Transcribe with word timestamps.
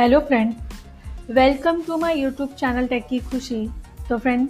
Hello 0.00 0.18
friend 0.18 0.54
welcome 1.30 1.80
to 1.82 1.96
my 1.96 2.18
YouTube 2.18 2.52
channel 2.58 2.86
tech 2.88 3.06
की 3.06 3.18
खुशी। 3.20 3.68
तो 4.08 4.16
फ्रेंड 4.18 4.48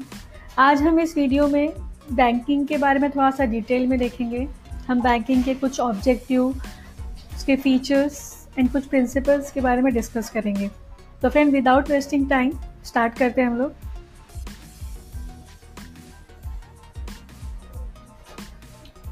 आज 0.59 0.83
हम 0.83 0.99
इस 1.01 1.17
वीडियो 1.17 1.47
में 1.49 1.73
बैंकिंग 2.13 2.67
के 2.67 2.77
बारे 2.79 2.99
में 2.99 3.09
थोड़ा 3.11 3.31
सा 3.31 3.45
डिटेल 3.45 3.87
में 3.87 3.99
देखेंगे। 3.99 4.47
हम 4.89 5.01
बैंकिंग 5.03 5.43
के 5.45 5.55
कुछ 5.55 5.81
ऑब्जेक्टिव 5.81 6.45
उसके 6.45 7.57
फीचर्स 7.57 8.21
एंड 8.59 8.71
कुछ 8.73 8.87
प्रिंसिपल्स 8.87 9.51
के 9.53 9.61
बारे 9.61 9.83
में 9.83 9.93
डिस्कस 9.95 10.31
करेंगे। 10.31 10.69
तो 11.23 11.29
friend 11.29 11.53
without 11.53 11.91
wasting 11.91 12.29
time 12.31 12.53
start 12.85 13.19
करते 13.19 13.41
हैं 13.41 13.49
हम 13.49 13.59
लोग। 13.59 13.73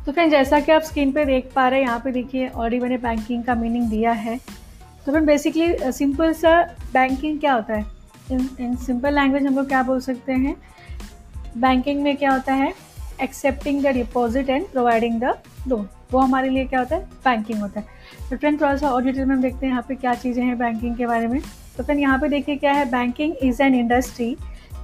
तो 0.06 0.12
फ्रेंड 0.12 0.30
जैसा 0.30 0.60
कि 0.60 0.72
आप 0.72 0.82
स्क्रीन 0.82 1.12
पे 1.12 1.24
देख 1.24 1.50
पा 1.54 1.68
रहे 1.68 1.80
हैं, 1.80 1.86
यहाँ 1.86 2.00
पे 2.04 2.12
देखिए 2.12 2.48
ऑलरेडी 2.48 2.80
मैंने 2.82 2.98
बैंकिंग 2.98 3.44
का 3.44 3.54
मीनिंग 3.54 3.90
दिया 3.90 4.12
है। 4.12 4.38
तो 5.08 5.12
फिर 5.12 5.20
बेसिकली 5.20 5.92
सिंपल 5.92 6.32
सा 6.32 6.50
बैंकिंग 6.92 7.38
क्या 7.40 7.52
होता 7.52 7.74
है? 7.74 7.84
इन 8.30 8.48
इन 8.60 8.74
सिंपल 8.76 9.14
लैंग्वेज 9.14 9.46
हम 9.46 9.54
लोग 9.56 9.68
क्या 9.68 9.82
बोल 9.82 10.00
सकते 10.00 10.32
हैं? 10.32 10.54
बैंकिंग 11.56 12.02
में 12.02 12.16
क्या 12.16 12.30
होता 12.30 12.54
है? 12.54 12.72
Accepting 13.22 13.80
the 13.84 13.92
deposit 13.94 14.50
and 14.50 14.66
providing 14.66 15.20
the 15.20 15.32
loan 15.68 15.88
वो 16.12 16.18
हमारे 16.18 16.48
लिए 16.48 16.64
क्या 16.64 16.80
होता 16.80 16.96
है? 16.96 17.02
बैंकिंग 17.24 17.60
होता 17.60 17.80
है. 17.80 17.86
तो 18.30 18.36
फ्रेंड 18.36 18.60
थोड़ा 18.60 18.76
सा 18.76 18.90
और 18.90 19.04
डिटेल 19.04 19.24
में 19.24 19.34
हम 19.34 19.42
देखते 19.42 19.66
हैं 19.66 19.72
यहाँ 19.72 19.84
पे 19.88 19.94
क्या 19.94 20.14
चीज़ें 20.14 20.44
हैं 20.44 20.58
बैंकिंग 20.58 20.96
के 20.96 21.06
बारे 21.06 21.26
में. 21.26 21.40
तो 21.76 21.84
फ्रेंड 21.84 22.00
यहाँ 22.00 22.18
पे 22.18 22.28
देखिए 22.28 22.56
क्या 22.56 22.72
है? 22.72 22.84
Banking 22.90 23.34
is 23.42 23.62
an 23.62 23.74
industry 23.74 24.36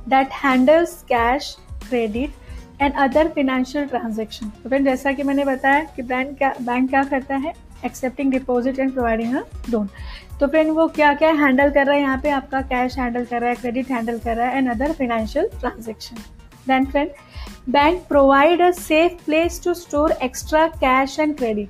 that 0.08 0.32
handles 0.44 0.96
cash 1.02 1.54
credit 1.88 2.82
and 2.82 2.94
other 2.94 3.28
financial 3.28 3.86
transaction 3.86 4.48
तो 4.62 4.68
फ्रेंड 4.68 4.84
जैसा 4.86 5.12
कि 5.12 5.22
मैंने 5.22 5.44
बताया 5.44 5.84
कि 5.96 6.02
बैंक 6.04 6.36
क्या 6.38 6.54
बैंक 6.62 6.90
क्या 6.90 7.04
करता 7.04 7.36
है? 7.36 7.52
Accepting 7.84 8.30
deposit 8.32 8.78
and 8.78 8.92
providing 8.92 9.36
a 9.36 9.42
loan 9.70 9.88
तो 10.40 10.46
फ्रेंड 10.46 10.70
वो 10.70 10.86
क्या 10.88 11.12
क्या 11.14 11.30
हैंडल 11.32 11.70
कर 11.70 11.86
रहा 11.86 11.94
है? 11.94 12.00
यहाँ 12.00 12.18
पे 12.22 12.30
आपका 12.30 12.60
कैश 12.62 12.98
हैंडल 12.98 13.24
कर 13.24 13.40
रहा 13.40 13.50
है 13.50 13.56
क्रेडिट 13.56 13.90
हैंडल 13.90 14.18
कर 14.18 14.36
रहा 14.36 14.48
है 14.48 14.58
and 14.58 14.70
other 14.70 14.92
financial 14.92 15.48
transaction 15.60 16.16
then 16.68 16.86
friend 16.86 17.10
bank 17.68 18.02
provide 18.08 18.62
a 18.62 18.70
safe 18.70 19.24
place 19.24 19.60
to 19.64 19.74
store 19.74 20.12
extra 20.22 20.66
cash 20.76 21.18
and 21.20 21.36
credit 21.36 21.68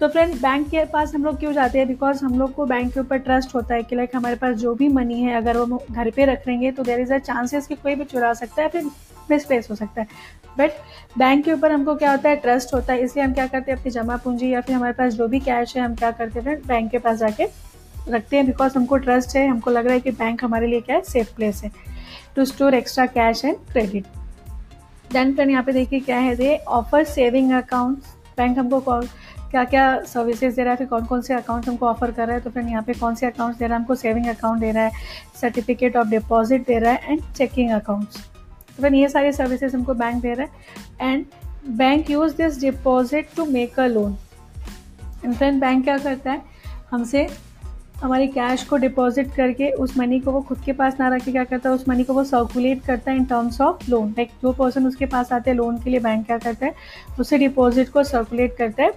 तो 0.00 0.08
फ्रेंड 0.08 0.34
बैंक 0.34 0.68
के 0.68 0.84
पास 0.84 1.14
हम 1.14 1.24
लोग 1.24 1.38
क्यों 1.38 1.52
जाते 1.52 1.78
हैं? 1.78 1.86
बिकॉज़ 1.88 2.24
हम 2.24 2.38
लोग 2.38 2.52
को 2.54 2.66
बैंक 2.66 2.92
के 2.94 3.00
ऊपर 3.00 3.18
ट्रस्ट 3.18 3.54
होता 3.54 3.74
है 3.74 3.82
कि 3.82 3.96
लाइक 3.96 4.16
हमारे 4.16 4.36
पास 4.36 4.54
जो 4.56 4.74
भी 4.74 4.88
मनी 4.88 5.20
है, 5.22 5.34
अगर 5.36 5.56
वो 5.56 5.82
घर 5.90 6.10
पे 6.10 6.24
रख 6.24 6.46
लेंगे 6.48 6.70
तो 6.72 6.82
देर 6.82 7.00
इज़ 7.00 7.12
अ 7.14 7.18
चांसेस 7.18 7.66
कि 7.66 7.74
कोई 7.74 7.94
भी 7.94 8.04
चुरा 8.04 8.32
सकता 8.34 8.62
है, 8.62 8.68
फिर 8.68 8.84
मिसप्लेस 9.30 9.70
हो 9.70 9.74
सकता 9.76 10.00
है। 10.00 10.08
बट 10.58 10.70
बैंक 11.18 11.44
के 11.44 11.52
ऊपर 11.52 11.72
हमको 11.72 11.94
क्या 11.94 12.10
होता 12.10 12.28
है? 12.28 12.36
ट्रस्ट 12.36 12.74
होता 12.74 12.92
है। 12.92 13.00
इसलिए 13.00 13.24
हम 13.24 13.32
क्या 13.32 13.46
करते 13.46 13.72
हैं? 13.72 13.78
अपनी 13.78 13.90
जमा 13.90 14.16
पूंजी 14.16 14.52
या 14.52 14.60
फिर 14.60 14.76
हमारे 14.76 14.92
पास 14.92 15.12
जो 15.12 15.28
भी 15.28 15.40
कैश 15.40 15.76
है, 15.76 15.82
हम 15.82 15.94
क्या 15.94 16.10
करते 16.10 16.40
हैं 16.40 16.56
बैंक 16.66 16.90
के 16.90 16.98
पास 16.98 17.18
जाके 17.18 17.46
रखते 18.08 18.36
हैं 18.36 18.46
बिकॉज़ 18.46 18.76
हमको 18.76 18.96
ट्रस्ट 18.96 19.36
है। 19.36 19.46
हमको 19.48 19.70
लग 19.70 19.84
रहा 19.84 19.94
है 19.94 20.00
कि 20.00 20.10
बैंक 20.10 20.44
हमारे 20.44 20.66
लिए 20.66 20.80
क्या 20.80 20.96
है? 20.96 21.02
सेफ़ 21.02 21.34
प्लेस 21.36 21.62
है। 21.64 21.70
To 22.36 22.44
store 22.44 22.74
extra 22.74 23.06
cash 23.06 23.44
and 23.44 23.56
credit 23.72 24.04
then 25.12 25.34
friend 25.34 25.50
यहाँ 25.50 25.62
पे 25.62 25.72
देखिए 25.72 26.00
क्या 26.00 26.18
है 26.18 26.34
they 26.36 26.56
offer 26.68 27.04
saving 27.04 27.52
account 27.52 27.98
bank 28.36 28.58
हमको 28.58 28.80
क्या 29.50 29.62
क्या 29.64 29.84
सर्विसेज़ 30.04 30.56
दे 30.56 30.62
रहा 30.62 30.70
है? 30.70 30.76
फिर 30.76 30.86
कौन 30.86 31.04
कौन 31.04 31.20
से 31.22 31.34
अकाउंट 31.34 31.68
हमको 31.68 31.86
ऑफ़र 31.86 32.10
कर 32.10 32.26
रहा 32.26 32.36
है? 32.36 32.42
तो 32.42 32.50
फिर 32.50 32.64
यहाँ 32.64 32.82
पे 32.82 32.94
कौन 32.94 33.14
से 33.14 33.26
अकाउंट्स 33.26 33.58
दे 33.58 33.66
रहा 33.66 33.74
है? 33.74 33.80
हमको 33.80 33.94
सेविंग 33.94 34.26
अकाउंट 34.26 34.60
दे 34.60 34.70
रहा 34.70 34.84
है। 34.84 34.90
सर्टिफिकेट 35.40 35.96
ऑफ़ 35.96 36.08
डिपॉजिट 36.08 36.66
दे 36.66 36.78
रहा 36.78 36.92
है 36.92 37.12
एंड 37.12 37.22
चेकिंग 37.36 37.70
अकाउंट्स 37.70 38.28
तो 38.78 38.82
फिर 38.82 38.94
ये 38.94 39.08
सारी 39.08 39.32
सर्विसेज़ 39.32 39.76
हमको 39.76 39.94
बैंक 39.94 40.22
दे 40.22 40.32
रहा 40.34 40.46
है। 40.46 41.12
And 41.12 41.24
bank 41.68 42.10
use 42.10 42.36
this 42.36 42.60
deposit 42.60 43.28
to 43.36 43.44
make 43.44 43.80
a 43.80 43.86
loan 43.86 44.16
friend 45.32 45.60
bank 45.60 45.84
क्या 45.84 45.96
करता 45.98 46.32
है? 46.32 46.42
हमसे 46.90 47.26
हमारी 48.02 48.26
कैश 48.28 48.62
को 48.64 48.76
डिपॉजिट 48.76 49.34
करके 49.34 49.70
उस 49.72 49.96
मनी 49.98 50.20
को 50.20 50.32
वो 50.32 50.40
खुद 50.40 50.60
के 50.60 50.72
पास 50.72 50.96
ना 51.00 51.08
रख 51.08 51.24
के 51.24 51.32
क्या 51.32 51.44
करता 51.44 51.68
है? 51.68 51.74
उस 51.74 51.88
मनी 51.88 52.04
को 52.04 52.14
वो 52.14 52.24
सर्कुलेट 52.24 52.82
करता 52.82 53.10
है 53.10 53.16
in 53.16 53.24
terms 53.24 53.60
of 53.60 53.90
loan 53.90 54.10
like 54.10 54.30
जो 54.42 54.52
पर्सन 54.52 54.86
उसके 54.86 55.06
पास 55.06 55.32
आते 55.32 55.50
हैं 55.50 55.56
लोन 55.56 55.78
के 55.78 55.90
लिए 55.90 56.00
बैंक 56.00 56.26
क्या 56.26 56.38
करता 56.38 56.66
है? 56.66 56.74
उसे 57.20 57.38
डिपॉजिट 57.38 57.88
को 57.88 58.04
सर्कुलेट 58.04 58.56
करता 58.56 58.82
है 58.82 58.92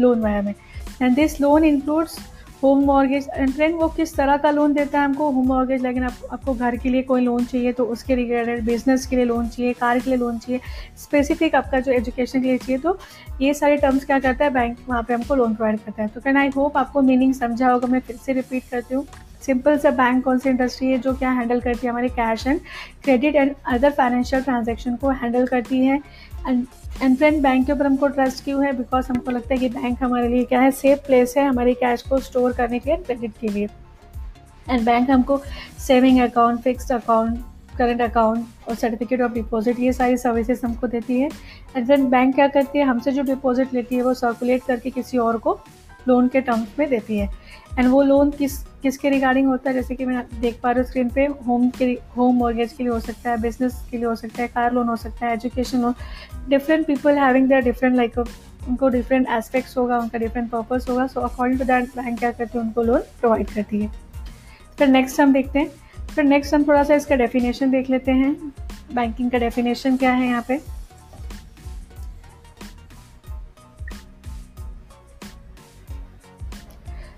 लोन 0.00 0.20
वाया 0.20 0.42
में. 0.42 0.54
And 1.02 1.14
this 1.14 1.40
loan 1.40 1.64
includes 1.64 2.18
home 2.62 2.84
mortgage 2.84 3.28
and 3.34 3.52
friend 3.52 3.74
वो 3.76 3.88
किस 3.88 4.14
तरह 4.16 4.36
का 4.36 4.50
लोन 4.50 4.72
देता 4.72 4.98
है 4.98 5.04
हमको? 5.04 5.30
होम 5.30 5.46
मॉर्गेज 5.46 5.82
लेकिन 5.82 6.04
आप, 6.04 6.16
आपको 6.32 6.54
घर 6.54 6.76
के 6.76 6.88
लिए 6.88 7.02
कोई 7.02 7.20
लोन 7.20 7.44
चाहिए 7.44 7.72
तो 7.72 7.84
उसके 7.86 8.14
रिलेटेड 8.14 8.64
बिज़नेस 8.64 9.06
के 9.06 9.16
लिए 9.16 9.24
लोन 9.24 9.48
चाहिए 9.48 9.72
कार 9.72 9.98
के 9.98 10.10
लिए 10.10 10.18
लोन 10.18 10.38
चाहिए 10.38 10.60
स्पेसिफिक 10.98 11.54
आपका 11.54 11.80
जो 11.80 11.92
एजुकेशन 11.92 12.42
के 12.42 12.48
लिए 12.48 12.58
चाहिए 12.58 12.78
तो 12.78 12.98
ये 13.40 13.54
सारे 13.54 13.76
टर्म्स 13.76 14.04
क्या 14.04 14.18
करता 14.18 14.44
है? 14.44 14.50
बैंक 14.50 14.78
वहाँ 14.88 15.02
पे 15.02 15.14
हमको 15.14 15.34
लोन 15.34 15.54
प्रोवाइड 15.54 15.80
करता 15.80 16.02
है। 16.02 16.08
तो 16.08 16.20
फ्रेंड 16.20 16.38
आई 16.38 16.50
होप 16.56 16.76
आपको 16.76 17.02
मीनिंग 17.02 17.34
समझा 17.34 17.70
होगा। 17.70 17.88
मैं 17.88 18.00
फिर 18.00 18.16
से 18.16 18.32
रिपीट 18.32 18.62
करती 18.70 18.94
हूँ। 18.94 19.06
सिंपल 19.42 19.78
सा 19.78 19.90
बैंक 19.90 20.22
कौन 20.24 20.38
सी 20.38 20.48
इंडस्ट्री 20.50 20.88
है 20.88 20.98
जो 20.98 21.14
क्या 21.14 21.30
हैंडल 21.30 21.60
करती 21.60 21.86
है? 21.86 21.90
हमारे 21.90 22.08
cash 22.10 22.46
and 22.46 22.60
credit 23.04 23.36
and 23.36 23.54
other 23.66 23.90
financial 23.92 24.42
transaction 24.42 24.96
को 24.96 25.10
हैंडल 25.10 25.46
करती 25.46 25.84
है। 25.84 26.00
एंड 26.48 26.64
एंड 27.00 27.16
फ्रेंड 27.16 27.42
बैंक 27.42 27.66
के 27.66 27.72
ऊपर 27.72 27.86
हमको 27.86 28.08
ट्रस्ट 28.08 28.44
क्यों 28.44 28.64
है? 28.64 28.72
बिकॉज़ 28.72 29.08
हमको 29.08 29.30
लगता 29.30 29.54
है 29.54 29.60
कि 29.60 29.68
बैंक 29.68 30.02
हमारे 30.02 30.28
लिए 30.28 30.44
क्या 30.44 30.60
है? 30.60 30.70
सेफ़ 30.70 30.98
प्लेस 30.98 31.34
है 31.36 31.46
हमारी 31.46 31.74
कैश 31.74 32.02
को 32.02 32.18
स्टोर 32.18 32.52
करने 32.52 32.78
के 32.78 32.90
लिए 32.90 32.98
क्रेडिट 32.98 33.32
के 33.40 33.48
लिए। 33.48 33.68
एंड 34.70 34.84
बैंक 34.84 35.10
हमको 35.10 35.40
saving 35.78 36.20
account 36.20 36.60
fixed 36.60 36.92
account 36.92 37.38
current 37.78 38.00
account 38.00 38.46
और 38.68 38.74
सर्टिफिकेट 38.74 39.20
ऑफ़ 39.20 39.32
डिपॉजिट 39.32 39.78
ये 39.80 39.92
सारी 39.92 40.16
सर्विसेज़ 40.16 40.66
हमको 40.66 40.86
देती 40.86 41.20
है। 41.20 41.28
एंड 41.76 41.86
देन 41.86 42.08
बैंक 42.10 42.34
क्या 42.34 42.48
करती 42.48 42.78
है? 42.78 42.84
हमसे 42.84 43.12
जो 43.12 43.22
डिपॉजिट 43.22 43.74
लेती 43.74 43.96
है 43.96 44.02
वो 44.02 44.14
सर्कुलेट 44.14 44.62
करके 44.64 44.90
किसी 44.90 45.18
और 45.18 45.38
को 45.38 45.58
लोन 46.08 46.28
के 46.28 46.40
टर्म्स 46.40 46.78
में 46.78 46.88
देती 46.88 47.18
है। 47.18 47.28
एंड 47.78 47.88
वो 47.88 48.02
लोन 48.02 48.30
किस, 48.30 48.56
किसके 48.82 49.10
रिगार्डिंग 49.10 49.46
होता 49.48 49.70
है? 49.70 49.74
जैसे 49.74 49.94
कि 49.94 50.04
मैं 50.04 50.24
देख 50.40 50.58
पा 50.62 50.70
रही 50.70 50.80
हूँ 50.80 50.88
स्क्रीन 50.88 51.08
पे 51.10 51.24
होम 51.46 51.68
के 51.70 51.84
होम 52.16 52.36
मॉर्गेज 52.36 52.72
के 52.72 52.82
लिए 52.82 52.92
हो 52.92 53.00
सकता 53.00 53.30
है 53.30 53.40
बिज़नेस 53.40 53.82
के 53.90 53.96
लिए 53.96 54.06
हो 54.06 54.14
सकता 54.14 54.42
है 54.42 54.48
कार 54.48 54.72
लोन 54.72 54.88
हो 54.88 54.96
सकता 54.96 55.26
है 55.26 55.32
education 55.34 55.82
loan 55.82 55.94
different 56.48 56.86
people 56.86 57.18
having 57.18 57.48
their 57.48 57.62
different 57.64 57.96
like 57.96 58.18
उनको 58.18 58.88
डिफरेंट 58.88 59.28
एस्पेक्ट्स 59.30 59.76
होगा, 59.76 59.98
उनका 59.98 60.18
डिफरेंट 60.18 60.50
पर्पज 60.50 60.86
होगा. 60.88 61.06
So 61.06 61.20
according 61.20 61.60
to 61.60 61.64
that 61.66 61.96
bank 61.96 62.18
क्या 62.18 62.30
करती 62.30 62.58
है? 62.58 62.64
उनको 62.64 62.82
लोन 62.82 63.00
प्रोवाइड 63.20 63.50
करती 63.50 63.80
है. 63.82 63.90
फिर 64.78 64.88
नेक्स्ट 64.88 65.20
हम 65.20 65.32
देखते 65.32 65.58
हैं. 65.58 65.70
फिर 66.14 66.24
नेक्स्ट 66.24 66.54
हम 66.54 66.64
थोड़ा 66.68 66.82
सा 66.84 66.94
इसका 66.94 67.16
डेफिनेशन 67.16 67.70
देख 67.70 67.90
लेते 67.90 68.12
हैं. 68.12 68.34
बैंकिंग 68.94 69.30
का 69.30 69.38
डेफिनेशन 69.38 69.96
क्या 69.96 70.12
है 70.12 70.26
यहाँ 70.26 70.44
पे? 70.48 70.60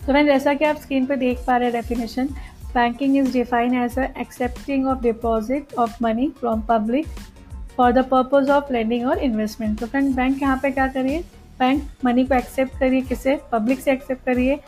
तो 0.07 0.13
मैं 0.13 0.25
जैसा 0.27 0.55
कि 0.55 0.65
आप 0.65 0.77
स्क्रीन 0.77 1.07
पर 1.07 1.17
देख 1.17 1.39
पा 1.47 1.57
रहे 1.57 1.71
हैं 1.71 1.81
definition 1.81 2.29
banking 2.75 3.17
is 3.17 3.33
define 3.33 3.75
as 3.75 3.99
accepting 3.99 4.87
of 4.87 5.03
deposit 5.03 5.75
of 5.79 6.03
money 6.03 6.29
from 6.41 6.63
public 6.69 7.07
for 7.77 7.93
the 7.93 8.05
purpose 8.05 8.51
of 8.51 8.73
lending 8.73 9.07
और 9.07 9.19
इन्वेस्टमेंट 9.19 9.79
तो 9.81 9.87
फ्रेंड 9.87 10.15
बैंक 10.17 10.43
यहाँ 10.43 10.59
पे 10.63 10.71
क्या 10.71 10.87
करिए? 10.89 11.25
बैंक 11.59 11.83
मनी 12.05 12.25
को 12.25 12.35
एक्सेप्ट 12.35 12.79
करिए 12.79 13.01
किसे? 13.01 13.39
पब्लिक 13.53 13.81
से 13.81 13.93
एक्सेप्ट 13.93 14.25
करिए 14.25 14.59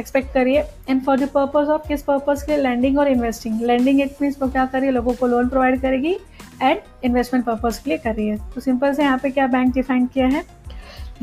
एक्सपेक्ट 0.00 0.32
करिए। 0.34 0.60
And 0.88 1.02
for 1.04 1.18
the 1.20 1.28
purpose 1.28 1.68
of 1.68 1.86
किस 1.88 2.02
पर्पज 2.02 2.42
के 2.42 2.52
लिए? 2.52 2.62
लैंडिंग 2.62 2.98
और 2.98 3.08
इन्वेस्टिंग 3.08 3.60
लैंडिंग 3.60 4.00
इट 4.00 4.22
मीन्स 4.22 4.40
वो 4.42 4.48
क्या 4.48 4.64
करिए? 4.66 4.90
लोगों 4.90 5.14
को 5.14 5.26
लोन 5.26 5.48
प्रोवाइड 5.48 5.80
करेगी 5.80 6.16
एंड 6.62 6.78
इन्वेस्टमेंट 7.04 7.44
पर्पज 7.46 7.78
के 7.78 7.90
लिए 7.90 7.98
करिए। 7.98 8.36
तो 8.54 8.60
सिंपल 8.60 8.94
से 8.94 9.02
यहाँ 9.02 9.18
पे 9.18 9.30
क्या 9.30 9.46
बैंक 9.46 9.74
डिफाइन 9.74 10.06
किया 10.06 10.26
है? 10.26 10.44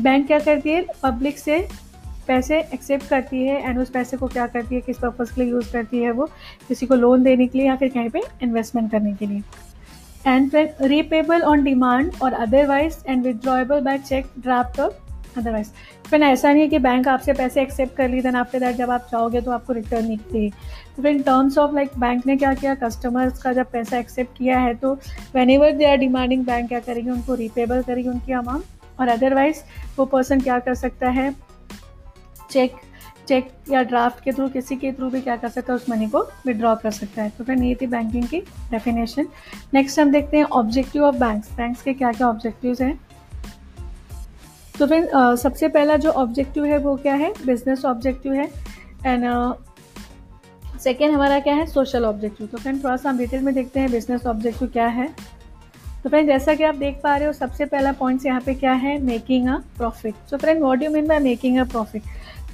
बैंक 0.00 0.26
क्या 0.26 0.38
करती 0.38 0.70
है? 0.70 0.84
पब्लिक 1.02 1.38
से 1.38 1.66
पैसे 2.30 2.58
एक्सेप्ट 2.74 3.08
करती 3.08 3.44
है 3.46 3.60
एंड 3.60 3.78
उस 3.78 3.90
पैसे 3.90 4.16
को 4.16 4.26
क्या 4.28 4.46
करती 4.48 4.74
है, 4.74 4.80
किस 4.80 4.98
पर्पज़ 4.98 5.34
के 5.34 5.40
लिए 5.40 5.50
यूज़ 5.50 5.72
करती 5.72 6.02
है 6.02 6.10
वो, 6.12 6.28
किसी 6.68 6.86
को 6.86 6.94
लोन 6.96 7.22
देने 7.22 7.46
के 7.46 7.58
लिए 7.58 7.66
या 7.66 7.76
फिर 7.76 7.88
कहीं 7.88 8.10
पे 8.10 8.22
इन्वेस्टमेंट 8.42 8.90
करने 8.90 9.14
के 9.14 9.26
लिए। 9.26 9.42
एंड 10.26 10.50
फिर 10.50 10.74
रीपेबल 10.88 11.42
ऑन 11.42 11.62
डिमांड 11.64 12.12
और 12.22 12.32
otherwise 12.34 12.96
and 13.08 13.22
withdrawable 13.24 13.80
by 13.80 13.98
cheque 14.00 14.26
draft 14.38 14.80
और 14.80 14.98
अदरवाइज़ 15.38 15.68
फिर 16.10 16.22
ऐसा 16.22 16.52
नहीं 16.52 16.62
है 16.62 16.68
कि 16.68 16.78
बैंक 16.78 17.08
आपसे 17.08 17.32
पैसे 17.32 17.62
एक्सेप्ट 17.62 17.96
कर 17.96 18.08
ली 18.08 18.20
देन 18.20 18.34
आफ्टर 18.36 18.60
दैट 18.60 18.76
जब 18.76 18.90
आप 18.90 19.06
चाहोगे 19.10 19.40
तो 19.40 19.50
आपको 19.50 19.72
रिटर्न 19.72 20.06
नहीं 20.06 20.16
देगी 20.32 20.50
तो 20.96 21.02
फिर 21.02 21.10
in 21.10 21.22
terms 21.22 21.58
of 21.58 21.74
like 21.74 21.98
bank 21.98 22.26
ने 22.26 22.36
क्या 22.36 22.54
किया 22.54 22.74
कस्टमर्स 22.76 23.42
का 23.42 23.52
जब 23.52 23.70
पैसा 23.72 23.98
एक्सेप्ट 23.98 24.36
किया 24.38 24.58
है 24.58 24.74
तो 24.74 24.92
whenever 25.50 25.72
they 25.72 25.90
are 25.90 25.96
demanding 25.96 26.44
bank 26.46 26.68
क्या 26.68 26.80
करेगी, 26.80 27.10
उनको 27.10 27.34
रीपेबल 27.34 27.82
करेगी 27.82 28.08
उनकी 28.08 28.32
अमाउंट 28.32 29.00
और 29.00 29.08
अदरवाइज़ 29.08 29.62
वो 29.98 30.04
पर्सन 30.06 30.40
क्या 30.40 30.58
कर 30.58 30.74
सकता 30.76 31.10
है 31.10 31.34
चेक 32.50 32.76
चेक 33.28 33.50
या 33.70 33.82
ड्राफ्ट 33.82 34.22
के 34.24 34.32
थ्रू 34.32 34.48
किसी 34.48 34.76
के 34.76 34.92
थ्रू 34.92 35.08
भी 35.10 35.20
क्या 35.20 35.36
कर 35.36 35.48
सकता 35.48 35.72
है 35.72 35.76
उस 35.76 35.88
मनी 35.90 36.06
को 36.08 36.20
विड्रॉ 36.46 36.74
कर 36.74 36.90
सकता 36.90 37.22
है। 37.22 37.30
तो 37.30 37.44
फिर 37.44 37.62
ये 37.62 37.74
थी 37.74 37.86
बैंकिंग 37.86 38.26
की 38.28 38.40
डेफिनेशन 38.70 39.26
नेक्स्ट 39.74 40.00
हम 40.00 40.10
देखते 40.12 40.36
हैं 40.36 40.44
ऑब्जेक्टिव 40.44 41.04
ऑफ़ 41.04 41.16
बैंक्स 41.16 41.52
बैंक्स 41.52 41.82
के 41.82 41.94
क्या 41.94 42.12
क्या 42.12 42.28
ऑब्जेक्टिव्स 42.28 42.80
हैं? 42.80 42.98
तो 44.78 44.86
फिर 44.86 45.04
uh, 45.06 45.36
सबसे 45.36 45.68
पहला 45.68 45.96
जो 45.96 46.10
ऑब्जेक्टिव 46.10 46.64
है 46.64 46.78
वो 46.78 46.96
क्या 46.96 47.14
है? 47.14 47.32
बिज़नेस 47.46 47.84
ऑब्जेक्टिव 47.84 48.32
है। 48.32 48.48
एंड 49.06 49.24
सेकेंड 50.80 51.14
हमारा 51.14 51.38
क्या 51.40 51.54
है? 51.54 51.66
सोशल 51.66 52.04
ऑब्जेक्टिव 52.04 52.46
तो 52.46 52.58
फ्रेंड 52.58 52.82
थोड़ा 52.84 52.96
सा 52.96 53.10
हम 53.10 53.18
डिटेल 53.18 53.42
में 53.42 53.54
देखते 53.54 53.80
हैं 53.80 53.90
बिज़नेस 53.90 54.26
ऑब्जेक्टिव 54.26 54.68
क्या 54.68 54.86
है। 54.88 55.08
तो 56.02 56.08
फ्रेंड 56.08 56.28
जैसा 56.28 56.54
कि 56.54 56.64
आप 56.64 56.74
देख 56.74 57.00
पा 57.02 57.16
रहे 57.16 57.26
हो 57.26 57.32
सबसे 57.32 57.64
पहला 57.64 57.92
पॉइंट्स 57.92 58.26
यहाँ 58.26 58.40
पे 58.40 58.54
क्या 58.54 58.72
है? 58.74 58.98
Making 59.02 59.48
a 59.48 59.56
profit 59.76 60.14
so 60.30 60.36
friend 60.36 60.62
what 60.62 60.82
you 60.82 60.90
mean 60.90 61.06
by 61.06 61.18
making 61.18 61.58
a 61.58 61.64
profit 61.64 62.02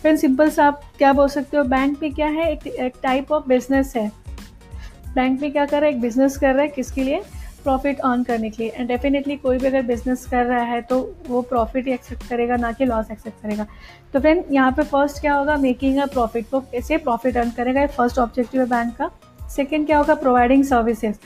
friend 0.00 0.19
simple 0.19 0.50
सा 0.50 0.66
आप 0.66 0.81
क्या 0.98 1.12
बोल 1.12 1.28
सकते 1.28 1.56
हो? 1.56 1.64
बैंक 1.64 2.02
में 2.02 2.12
क्या 2.14 2.26
है? 2.26 2.52
एक, 2.52 2.66
एक 2.66 2.94
टाइप 3.02 3.32
ऑफ़ 3.32 3.48
बिज़नेस 3.48 3.93
है। 3.96 4.10
बैंक 5.14 5.40
में 5.40 5.50
क्या 5.52 5.64
कर 5.66 5.81
रहा 5.81 5.88
है? 5.88 5.94
एक 5.94 6.00
बिज़नेस 6.00 6.37
कर 6.37 6.52
रहा 6.52 6.62
है 6.62 6.69
किसके 6.69 7.04
लिए? 7.04 7.22
प्रॉफिट 7.64 8.00
अर्न 8.00 8.22
करने 8.22 8.50
के 8.50 8.62
लिए। 8.62 8.72
एंड 8.76 8.88
डेफिनेटली 8.88 9.37
कोई 9.37 9.58
भी 9.58 9.66
अगर 9.66 9.82
बिज़नेस 9.82 10.25
कर 10.26 10.44
रहा 10.44 10.62
है 10.62 10.81
तो 10.82 10.98
वो 11.28 11.40
प्रॉफिट 11.43 11.87
ही 11.87 11.93
एक्सेप्ट 11.93 12.28
करेगा 12.28 12.56
ना 12.56 12.72
कि 12.72 12.84
लॉस 12.84 13.10
एक्सेप्ट 13.10 13.43
करेगा। 13.43 13.66
तो 14.12 14.20
फ्रेंड 14.20 14.44
यहाँ 14.50 14.72
पे 14.72 14.82
फ़र्स्ट 14.82 15.20
क्या 15.20 15.34
होगा? 15.34 15.56
मेकिंग 15.56 15.98
अ 15.98 16.06
प्रॉफिट 16.06 16.46
वो 16.54 16.60
कैसे 16.72 16.96
प्रॉफिट 16.96 17.37
अर्न 17.37 17.50
करेगा 17.50 17.81
ये 17.81 17.87
फ़र्स्ट 17.87 18.19
ऑब्जेक्टिव 18.19 18.60
है 18.60 18.66
बैंक 18.66 18.96
का। 18.96 19.10
सेकेंड 19.48 19.87
क्या 19.87 19.98
होगा? 19.98 20.14
प्रोवाइडिंग 20.14 20.64
सर्विसेज़ 20.64 21.16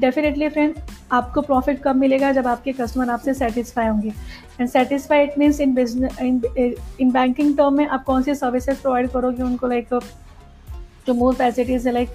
डेफिनेटली 0.00 0.48
फ्रेंड 0.48 0.74
आपको 1.12 1.40
प्रॉफिट 1.40 1.82
कब 1.82 1.96
मिलेगा? 1.96 2.32
जब 2.32 2.46
आपके 2.46 2.72
कस्टमर 2.72 3.10
आपसे 3.10 3.34
सेटिस्फाई 3.34 3.86
होंगे। 3.86 4.12
And 4.60 4.68
satisfy 4.68 5.22
it 5.24 5.38
means 5.38 5.60
in 5.60 5.74
business 5.74 6.18
in 7.00 7.10
banking 7.10 7.56
term 7.56 7.76
में 7.76 7.86
आप 7.86 8.04
कौन 8.04 8.22
सी 8.22 8.34
सर्विसेज़ 8.34 8.80
प्रोवाइड 8.82 9.10
करोगे? 9.10 9.42
उनको 9.42 9.66
लाइक 9.66 9.98
जो 11.06 11.14
मोर 11.14 11.34
फैसिलिटीज़ 11.34 11.86
है 11.88 11.92
लाइक 11.94 12.08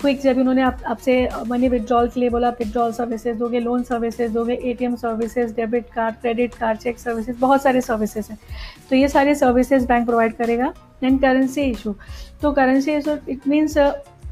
क्विक 0.00 0.20
जब 0.20 0.38
उन्होंने 0.38 0.62
आप, 0.62 0.82
आपसे 0.86 1.28
मनी 1.46 1.68
विदड्रॉल 1.68 2.08
के 2.08 2.20
लिए 2.20 2.28
बोला 2.30 2.48
विड्रॉल 2.50 2.92
सर्विसेज़ 2.92 3.38
दोगे 3.38 3.60
लोन 3.60 3.82
सर्विसेज़ 3.82 4.32
दोगे 4.32 4.54
ATM 4.64 4.94
services 4.96 5.54
debit 5.54 5.86
card 5.94 6.14
credit 6.14 6.54
card 6.54 6.78
cheque 6.78 6.98
services 6.98 7.36
बहुत 7.38 7.62
सारे 7.62 7.80
सर्विसेज़ 7.80 8.30
हैं। 8.30 8.38
तो 8.90 8.96
ये 8.96 9.08
सारे 9.08 9.34
सर्विसेज़ 9.34 9.86
बैंक 9.86 10.06
प्रोवाइड 10.06 10.36
करेगा। 10.36 10.72
एंड 11.04 11.20
करेंसी 11.20 11.62
इशू 11.62 11.94
तो 12.42 12.52
करेंसी 12.52 12.92
इशू 12.92 13.16
इट 13.28 13.48
मीन्स 13.48 13.76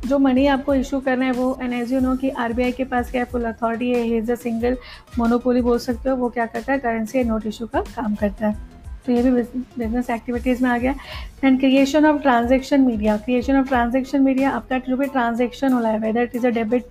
जो 0.04 0.18
मनी 0.18 0.46
आपको 0.46 0.74
इशू 0.74 1.00
करना 1.00 1.24
है 1.24 1.32
वो 1.32 1.58
एन 1.62 1.72
एज 1.72 1.92
यू 1.92 2.00
नो 2.00 2.14
कि 2.16 2.30
आरबीआई 2.30 2.72
के 2.72 2.84
पास 2.84 3.10
क्या 3.10 3.24
फुल 3.24 3.44
अथॉरिटी 3.44 3.90
है 3.90 4.02
he 4.02 4.16
is 4.16 4.32
a 4.32 4.34
single 4.36 4.76
monopoly 5.18 5.60
बोल 5.60 5.78
सकते 5.78 6.10
हो, 6.10 6.16
वो 6.16 6.28
क्या 6.30 6.46
करता 6.46 6.72
है 6.72 6.78
करेंसी 6.78 7.24
नोट 7.24 7.46
इशू 7.46 7.66
का 7.66 7.80
काम 7.80 8.14
करता 8.14 8.46
है। 8.46 8.74
तो 9.06 9.12
ये 9.12 9.22
भी 9.22 9.30
बिज़नेस 9.30 10.08
एक्टिविटीज़ 10.10 10.62
में 10.62 10.68
आ 10.70 10.76
गया। 10.78 10.94
And 11.44 11.58
creation 11.60 12.06
of 12.06 12.20
transaction 12.22 12.80
media 12.80 13.16
creation 13.16 13.56
of 13.56 13.68
transaction 13.68 14.22
media 14.22 14.50
आपका 14.50 14.78
जो 14.88 14.96
भी 14.96 15.06
ट्रांजेक्शन 15.06 15.72
हो 15.72 15.80
रहा 15.80 15.92
है 15.92 15.98
whether 15.98 16.22
it 16.22 16.34
is 16.36 16.46
a 16.46 16.50
debit 16.50 16.86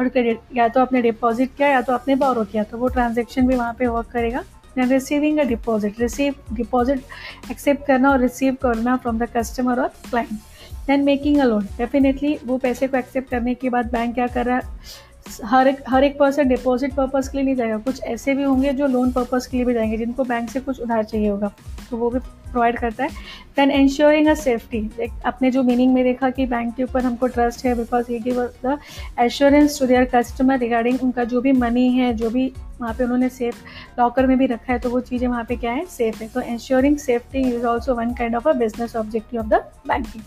और 0.00 0.08
क्रेडिट 0.08 0.56
या 0.56 0.68
तो 0.68 0.80
आपने 0.80 1.02
डिपॉजिट 1.02 1.50
किया, 1.56 1.68
या 1.68 1.80
तो 1.82 1.92
आपने 1.92 2.14
बोरो 2.16 2.44
किया 2.44 2.64
तो 2.64 2.78
वो 2.78 2.88
ट्रांजेक्शन 2.88 3.46
भी 3.46 3.56
वहाँ 3.56 3.74
पे 3.78 3.86
वर्क 3.86 4.10
करेगा। 4.12 4.44
And 4.78 4.92
receiving 4.92 5.38
a 5.38 5.44
deposit 5.44 6.00
receive 6.00 6.34
deposit 6.52 7.02
accept 7.50 7.86
करना 7.86 8.10
और 8.10 8.20
रिसीव 8.20 8.56
करना 8.62 8.96
फ्रॉम 8.96 9.18
द 9.18 9.28
कस्टमर 9.36 9.80
और 9.80 9.88
client 10.10 10.38
then 10.88 11.04
making 11.04 11.38
a 11.38 11.44
loan 11.44 11.64
definitely 11.78 12.38
वो 12.46 12.58
पैसे 12.58 12.86
को 12.88 12.96
एक्सेप्ट 12.96 13.30
करने 13.30 13.54
के 13.54 13.70
बाद 13.70 13.92
बैंक 13.92 14.14
क्या 14.14 14.26
कर 14.26 14.46
रहा 14.46 14.56
है? 14.56 15.06
हर 15.44 15.68
एक 15.68 15.82
हर 15.88 16.04
एक 16.04 16.18
पर्सन 16.18 16.48
डिपॉजिट 16.48 16.94
पर्पज़ 16.94 17.30
के 17.30 17.38
लिए 17.38 17.44
नहीं 17.44 17.54
जाएगा। 17.54 17.76
कुछ 17.78 18.02
ऐसे 18.02 18.34
भी 18.34 18.42
होंगे 18.42 18.72
जो 18.72 18.86
लोन 18.86 19.10
पर्पज़ 19.12 19.48
के 19.50 19.56
लिए 19.56 19.66
भी 19.66 19.74
जाएँगे, 19.74 19.96
जिनको 19.96 20.24
बैंक 20.24 20.48
से 20.50 20.60
कुछ 20.60 20.80
उधार 20.80 21.04
चाहिए 21.04 21.28
होगा। 21.28 21.50
तो 21.90 21.96
वो 21.96 22.10
भी 22.10 22.18
प्रोवाइड 22.18 22.78
करता 22.78 23.04
है। 23.04 23.10
दैन 23.56 23.70
इंश्योरिंग 23.70 24.28
अ 24.28 24.34
सेफ्टी 24.34 25.10
अपने 25.26 25.50
जो 25.50 25.62
मीनिंग 25.62 25.92
में 25.94 26.02
देखा 26.04 26.30
कि 26.30 26.46
बैंक 26.46 26.74
के 26.74 26.82
ऊपर 26.82 27.04
हमको 27.04 27.26
ट्रस्ट 27.26 27.64
है 27.66 27.74
बिकॉज़ 27.74 28.10
ये 28.12 28.18
give 28.18 28.40
the 28.66 28.78
assurance 29.20 29.78
to 29.80 29.86
their 29.86 30.04
customer 30.14 30.58
regarding 30.58 31.02
उनका 31.02 31.24
जो 31.24 31.40
भी 31.40 31.52
मनी 31.52 31.88
है, 31.90 32.12
जो 32.14 32.30
भी 32.30 32.52
वहाँ 32.80 32.94
पे 32.94 33.04
उन्होंने 33.04 33.28
सेफ़ 33.28 33.62
लॉकर 33.98 34.26
में 34.26 34.36
भी 34.38 34.46
रखा 34.46 34.72
है 34.72 34.78
तो 34.78 34.90
वो 34.90 35.00
चीज़ें 35.00 35.28
वहाँ 35.28 35.44
पे 35.44 35.56
क्या 35.56 35.72
है? 35.72 35.84
सेफ़ 35.86 36.22
है। 36.22 36.28
तो 36.28 36.40
insuring 36.40 36.96
safety 36.96 37.48
is 37.48 37.66
also 37.66 37.94
one 37.94 38.14
kind 38.14 38.36
of 38.36 38.48
a 38.48 38.52
business 38.54 38.96
objective 38.96 39.40
of 39.40 39.48
the 39.48 39.64
banking 39.88 40.22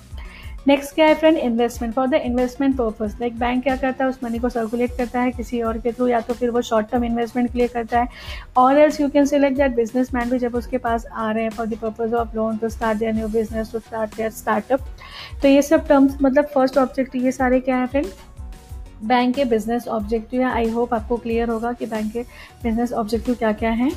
next 0.67 0.93
क्या 0.95 1.05
है 1.07 1.13
friend 1.15 1.37
investment 1.37 1.93
for 1.93 2.07
the 2.07 2.13
investment 2.13 2.75
purpose 2.77 3.15
like 3.21 3.37
bank 3.39 3.63
क्या 3.63 3.75
करता 3.75 4.03
है? 4.03 4.09
उस 4.09 4.19
मनी 4.23 4.39
को 4.39 4.49
सर्कुलेट 4.49 4.91
करता 4.97 5.21
है 5.21 5.31
किसी 5.31 5.61
और 5.61 5.77
के 5.77 5.91
थ्रू 5.91 6.07
या 6.07 6.19
तो 6.21 6.33
फिर 6.33 6.49
वो 6.49 6.61
शॉर्ट 6.61 6.89
टर्म 6.91 7.03
इन्वेस्टमेंट 7.03 7.51
के 7.51 7.57
लिए 7.59 7.67
करता 7.67 7.99
है. 7.99 8.07
और 8.57 8.77
else 8.77 8.99
you 9.01 9.09
can 9.09 9.25
select 9.25 9.57
that 9.57 9.75
business 9.75 10.13
man 10.13 10.29
भी 10.29 10.39
जब 10.39 10.55
उसके 10.55 10.77
पास 10.77 11.05
आ 11.05 11.31
रहे 11.31 11.43
हैं 11.43 11.51
for 11.51 11.65
the 11.65 11.77
purpose 11.77 12.13
of 12.13 12.35
loan 12.35 12.57
to 12.57 12.69
start 12.69 12.99
their 12.99 13.13
new 13.13 13.27
business 13.27 13.71
to 13.71 13.79
start 13.79 14.15
their 14.15 14.29
startup 14.31 14.85
तो 15.41 15.47
ये 15.47 15.61
सब 15.61 15.87
टर्म्स 15.87 16.17
मतलब 16.21 16.45
फ़र्स्ट 16.45 16.77
ऑब्जेक्टिव 16.77 17.25
ये 17.25 17.31
सारे 17.31 17.59
क्या 17.59 17.77
है 17.77 17.87
फ्रेंड 17.87 18.07
बैंक 19.03 19.35
के 19.35 19.45
बिज़नेस 19.45 19.87
ऑब्जेक्टिव 19.87 20.41
है. 20.41 20.51
आई 20.53 20.69
होप 20.69 20.93
आपको 20.93 21.17
क्लियर 21.17 21.49
होगा 21.49 21.73
कि 21.73 21.85
बैंक 21.85 22.11
के 22.13 22.21
बिज़नेस 22.63 22.93
ऑब्जेक्टिव 22.93 23.35
क्या 23.35 23.51
क्या 23.51 23.71
है. 23.71 23.91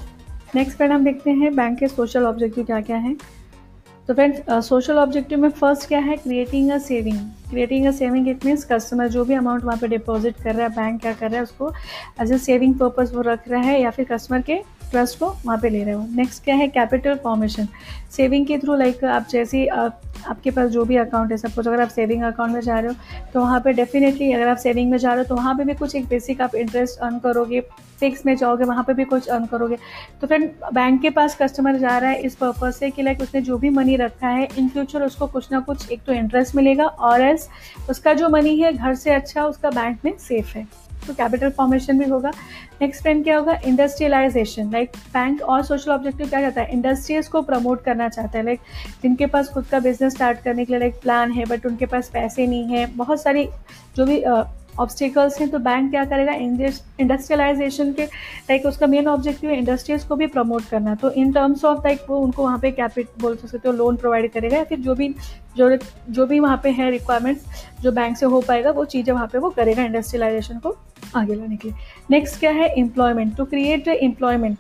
नेक्स्ट 0.54 0.76
फ्रेंड 0.76 0.92
हम 0.92 1.04
देखते 1.04 1.30
हैं 1.30 1.54
बैंक 1.56 1.78
के 1.78 1.88
सोशल 1.88 2.24
ऑब्जेक्टिव 2.24 2.64
क्या 2.64 2.80
क्या 2.80 2.96
हैं. 2.96 3.16
तो 4.08 4.14
फ्रेंड्स 4.14 4.66
सोशल 4.66 4.98
ऑब्जेक्टिव 4.98 5.38
में 5.40 5.48
फ़र्स्ट 5.50 5.86
क्या 5.88 5.98
है? 5.98 6.16
Creating 6.16 6.70
a 6.70 6.78
saving 6.78 7.18
creating 7.50 7.86
a 7.86 7.90
saving 7.90 8.28
it 8.28 8.44
means 8.46 8.64
customer 8.72 9.08
जो 9.08 9.24
भी 9.24 9.34
अमाउंट 9.34 9.64
वहाँ 9.64 9.78
पे 9.78 9.88
डिपॉजिट 9.88 10.42
कर 10.42 10.54
रहा 10.54 10.66
है 10.66 10.74
बैंक 10.74 11.00
क्या 11.00 11.12
कर 11.12 11.30
रहा 11.30 11.36
है, 11.36 11.42
उसको 11.42 11.72
एज 12.22 12.32
अ 12.32 12.36
सेविंग 12.36 12.74
पर्पज 12.78 13.14
वो 13.14 13.20
रख 13.22 13.48
रहा 13.48 13.60
है 13.62 13.80
या 13.82 13.90
फिर 13.90 14.06
कस्टमर 14.10 14.42
के 14.42 14.60
ट्रस्ट 14.94 15.18
को 15.18 15.26
वहाँ 15.44 15.58
पे 15.58 15.68
ले 15.68 15.82
रहे 15.84 15.94
हो। 15.94 16.06
नेक्स्ट 16.16 16.44
क्या 16.44 16.54
है? 16.54 16.68
कैपिटल 16.70 17.14
फॉर्मेशन 17.24 17.68
सेविंग 18.10 18.46
के 18.46 18.58
थ्रू 18.58 18.74
लाइक 18.76 19.04
आप 19.04 19.26
जैसी 19.30 19.66
आपके 19.66 20.50
पास 20.50 20.68
जो 20.70 20.84
भी 20.84 20.96
अकाउंट 20.96 21.30
है 21.30 21.36
सपोज़ 21.38 21.68
अगर 21.68 21.80
आप 21.82 21.88
सेविंग 21.90 22.22
अकाउंट 22.24 22.52
में 22.52 22.60
जा 22.60 22.78
रहे 22.78 22.88
हो 22.88 23.30
तो 23.32 23.40
वहाँ 23.40 23.60
पे 23.60 23.72
डेफिनेटली 23.72 24.32
अगर 24.32 24.48
आप 24.48 24.56
सेविंग 24.56 24.90
में 24.90 24.98
जा 24.98 25.08
रहे 25.08 25.18
हो 25.18 25.24
तो 25.24 25.36
वहाँ 25.36 25.54
पे 25.54 25.64
भी 25.64 25.74
कुछ 25.74 25.94
एक 25.96 26.06
बेसिक 26.08 26.40
आप 26.40 26.54
इंटरेस्ट 26.54 26.98
अर्न 26.98 27.18
करोगे 27.18 27.60
फिक्स 28.00 28.24
में 28.26 28.34
जाओगे, 28.36 28.64
वहाँ 28.64 28.84
पे 28.84 28.94
भी 28.94 29.04
कुछ 29.04 29.26
अर्न 29.28 29.44
करोगे। 29.46 29.76
तो 30.20 30.26
फिर 30.26 30.40
बैंक 30.74 31.00
के 31.02 31.10
पास 31.10 31.36
कस्टमर 31.40 31.76
जा 31.78 31.96
रहा 31.98 32.10
है 32.10 32.20
इस 32.20 32.34
पर्पज 32.36 32.72
से 32.74 32.90
कि 32.90 33.02
लाइक 33.02 33.20
उसने 33.22 33.40
जो 33.40 33.58
भी 33.58 33.70
मनी 33.70 33.96
रखा 33.96 34.28
है 34.28 34.48
इन 34.58 34.68
फ्यूचर 34.68 35.02
उसको 35.02 35.26
कुछ 35.26 35.50
ना 35.52 35.60
कुछ 35.60 35.90
एक 35.92 36.02
तो 36.06 36.12
इंटरेस्ट 36.12 36.56
मिलेगा 36.56 36.86
और 36.86 37.20
एस 37.20 37.48
उसका 37.90 38.14
जो 38.14 38.28
मनी 38.28 38.56
है, 38.58 38.72
घर 38.72 38.94
से 38.94 39.10
अच्छा 39.10 39.44
उसका 39.44 39.70
बैंक 39.70 39.98
में 40.04 40.12
सेफ़ 40.18 40.56
है। 40.58 40.66
तो 41.06 41.14
कैपिटल 41.14 41.50
फॉर्मेशन 41.50 41.98
भी 41.98 42.08
होगा। 42.10 42.30
नेक्स्ट 42.80 43.02
ट्रेंड 43.02 43.22
क्या 43.24 43.36
होगा? 43.38 43.58
इंडस्ट्रियलाइजेशन 43.66 44.70
लाइक 44.72 44.96
बैंक 45.14 45.42
और 45.42 45.62
सोशल 45.64 45.90
ऑब्जेक्टिव 45.92 46.28
क्या 46.28 46.40
चाहता 46.40 46.60
है? 46.60 46.72
इंडस्ट्रीज़ 46.72 47.30
को 47.30 47.42
प्रमोट 47.42 47.84
करना 47.84 48.08
चाहता 48.08 48.38
है 48.38 48.44
लाइक 48.44 48.60
जिनके 49.02 49.26
पास 49.26 49.48
खुद 49.48 49.66
का 49.66 49.78
बिज़नेस 49.80 50.14
स्टार्ट 50.14 50.42
करने 50.42 50.64
के 50.64 50.72
लिए 50.72 50.80
लाइक 50.80 51.00
प्लान 51.02 51.32
है 51.32 51.44
बट 51.46 51.66
उनके 51.66 51.86
पास 51.86 52.10
पैसे 52.12 52.46
नहीं 52.46 52.64
है। 52.66 52.86
बहुत 52.96 53.22
सारी 53.22 53.48
जो 53.96 54.06
भी 54.06 54.22
ऑब्स्टिकल्स 54.80 55.38
हैं 55.40 55.48
तो 55.50 55.58
बैंक 55.58 55.90
क्या 55.90 56.04
करेगा? 56.04 56.32
इंडस्ट्रियलाइजेशन 56.32 57.92
के 57.92 58.04
लाइक 58.04 58.66
उसका 58.66 58.86
मेन 58.86 59.06
ऑब्जेक्टिव 59.08 59.50
है 59.50 59.58
इंडस्ट्रीज़ 59.58 60.06
को 60.08 60.16
भी 60.16 60.26
प्रमोट 60.26 60.64
करना। 60.64 60.94
तो 60.94 61.10
इन 61.12 61.32
टर्म्स 61.32 61.64
ऑफ़ 61.64 61.78
लाइक 61.78 62.00
वो 62.08 62.18
उनको 62.18 62.42
वहाँ 62.42 62.58
पे 62.58 62.70
कैपिट 62.72 63.08
बोल 63.20 63.36
सकते 63.36 63.68
हो 63.68 63.74
लोन 63.74 63.96
प्रोवाइड 63.96 64.30
करेगा 64.32 64.56
या 64.56 64.64
फिर 64.64 64.78
जो 64.78 64.94
भी, 64.94 65.08
जो 65.56 65.76
जो 66.10 66.26
भी 66.26 66.40
वहाँ 66.40 66.60
पे 66.62 66.70
है 66.70 66.90
रिक्वायरमेंट्स 66.90 67.44
जो 67.82 67.92
बैंक 67.92 68.16
से 68.16 68.26
हो 68.26 68.40
पाएगा, 68.40 68.70
वो 68.70 68.84
चीज़ें 68.86 69.12
वहाँ 69.14 69.26
पे 69.26 69.38
वो 69.38 69.50
करेगा 69.50 69.82
इंडस्ट्रियलाइजेशन 69.82 70.58
को 70.58 70.76
आगे 71.16 71.34
लाने 71.34 71.56
के 71.56 71.68
लिए। 71.68 71.76
नेक्स्ट 72.10 72.40
क्या 72.40 72.50
है? 72.50 72.68
Employment 72.78 73.36
to 73.36 73.44
create 73.44 73.88
employment 73.88 74.58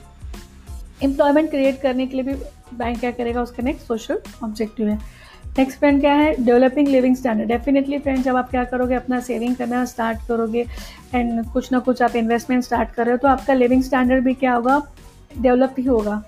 employment 1.02 1.50
create 1.50 1.80
करने 1.80 2.06
के 2.06 2.16
लिए 2.16 2.24
भी 2.24 2.34
बैंक 2.76 2.98
क्या 3.00 3.10
करेगा? 3.10 3.42
उसका 3.42 3.62
नेक्स्ट 3.62 3.86
सोशल 3.86 4.18
ऑब्जेक्टिव 4.44 4.88
है। 4.88 4.98
नेक्स्ट 5.58 5.78
फ्रेंड 5.78 6.00
क्या 6.00 6.12
है? 6.12 6.34
Developing 6.44 6.88
living 6.88 7.16
standard 7.16 7.48
definitely 7.48 7.98
friend 7.98 8.22
जब 8.22 8.36
आप 8.36 8.50
क्या 8.50 8.62
करोगे? 8.64 8.94
अपना 8.94 9.20
सेविंग 9.20 9.54
करना 9.56 9.84
स्टार्ट 9.84 10.26
करोगे 10.28 10.64
एंड 11.14 11.44
कुछ 11.46 11.70
ना 11.72 11.78
कुछ 11.78 12.02
आप 12.02 12.16
इन्वेस्टमेंट 12.16 12.64
स्टार्ट 12.64 12.90
कर 12.90 13.04
रहे 13.04 13.12
हो 13.12 13.18
तो 13.18 13.28
आपका 13.28 13.54
लिविंग 13.54 13.82
स्टैंडर्ड 13.82 14.24
भी 14.24 14.34
क्या 14.34 14.54
होगा? 14.54 14.80
डेवलप 15.40 15.74
ही 15.78 15.84
होगा। 15.84 16.22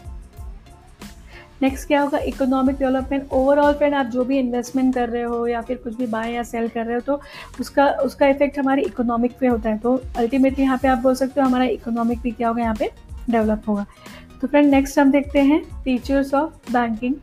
नेक्स्ट 1.62 1.86
क्या 1.88 2.00
होगा? 2.00 2.18
इकोनॉमिक 2.18 2.76
डेवलपमेंट 2.76 3.28
ओवरऑल 3.32 3.72
फ्रेंड 3.72 3.94
आप 3.94 4.06
जो 4.06 4.24
भी 4.24 4.38
इन्वेस्टमेंट 4.38 4.94
कर 4.94 5.08
रहे 5.08 5.22
हो 5.22 5.46
या 5.46 5.60
फिर 5.60 5.76
कुछ 5.76 5.96
भी 5.96 6.06
बाय 6.06 6.32
या 6.32 6.42
सेल 6.42 6.68
कर 6.68 6.84
रहे 6.84 6.94
हो 6.94 7.00
तो 7.00 7.20
उसका 7.60 7.86
उसका 8.04 8.26
इफ़ेक्ट 8.26 8.58
हमारी 8.58 8.82
इकोनॉमिक 8.82 9.32
पे 9.40 9.46
होता 9.46 9.70
है। 9.70 9.78
तो 9.78 10.00
अल्टीमेटली 10.16 10.64
यहाँ 10.64 10.78
पे 10.78 10.88
आप 10.88 10.98
बोल 10.98 11.14
सकते 11.14 11.40
हो 11.40 11.46
हमारा 11.46 11.64
इकोनॉमिक 11.66 12.20
भी 12.20 12.30
क्या 12.30 12.48
होगा? 12.48 12.62
यहाँ 12.62 12.74
पे 12.74 12.90
डेवलप 13.30 13.68
होगा। 13.68 13.86
तो 14.40 14.48
फ्रेंड 14.48 14.70
नेक्स्ट 14.70 14.98
हम 14.98 15.10
देखते 15.10 15.40
हैं 15.42 15.62
features 15.84 16.34
of 16.34 16.72
banking 16.72 17.14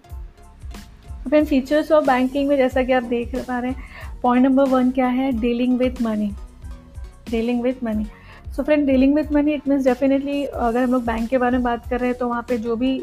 friend 1.27 1.47
features 1.47 1.91
of 1.91 2.05
banking 2.05 2.47
में, 2.49 2.55
जैसा 2.57 2.83
कि 2.83 2.91
आप 2.91 3.03
देख 3.03 3.35
पा 3.37 3.59
रहे 3.59 3.71
हैं 3.71 4.19
पॉइंट 4.23 4.45
नंबर 4.45 4.69
वन 4.69 4.91
क्या 4.91 5.07
है? 5.07 5.31
Dealing 5.31 5.77
with 5.79 6.01
money 6.01 6.31
dealing 7.31 7.61
with 7.63 7.83
money 7.83 8.05
so 8.55 8.63
friend 8.63 8.85
dealing 8.87 9.15
with 9.15 9.31
money 9.33 9.53
it 9.53 9.67
means 9.67 9.85
definitely 9.85 10.43
अगर 10.45 10.83
हम 10.83 10.91
लोग 10.91 11.05
बैंक 11.05 11.29
के 11.29 11.37
बारे 11.37 11.57
में 11.57 11.63
बात 11.63 11.89
कर 11.89 11.99
रहे 11.99 12.09
हैं 12.09 12.17
तो 12.17 12.27
वहाँ 12.27 12.45
पे 12.49 12.57
जो 12.57 12.75
भी 12.75 12.99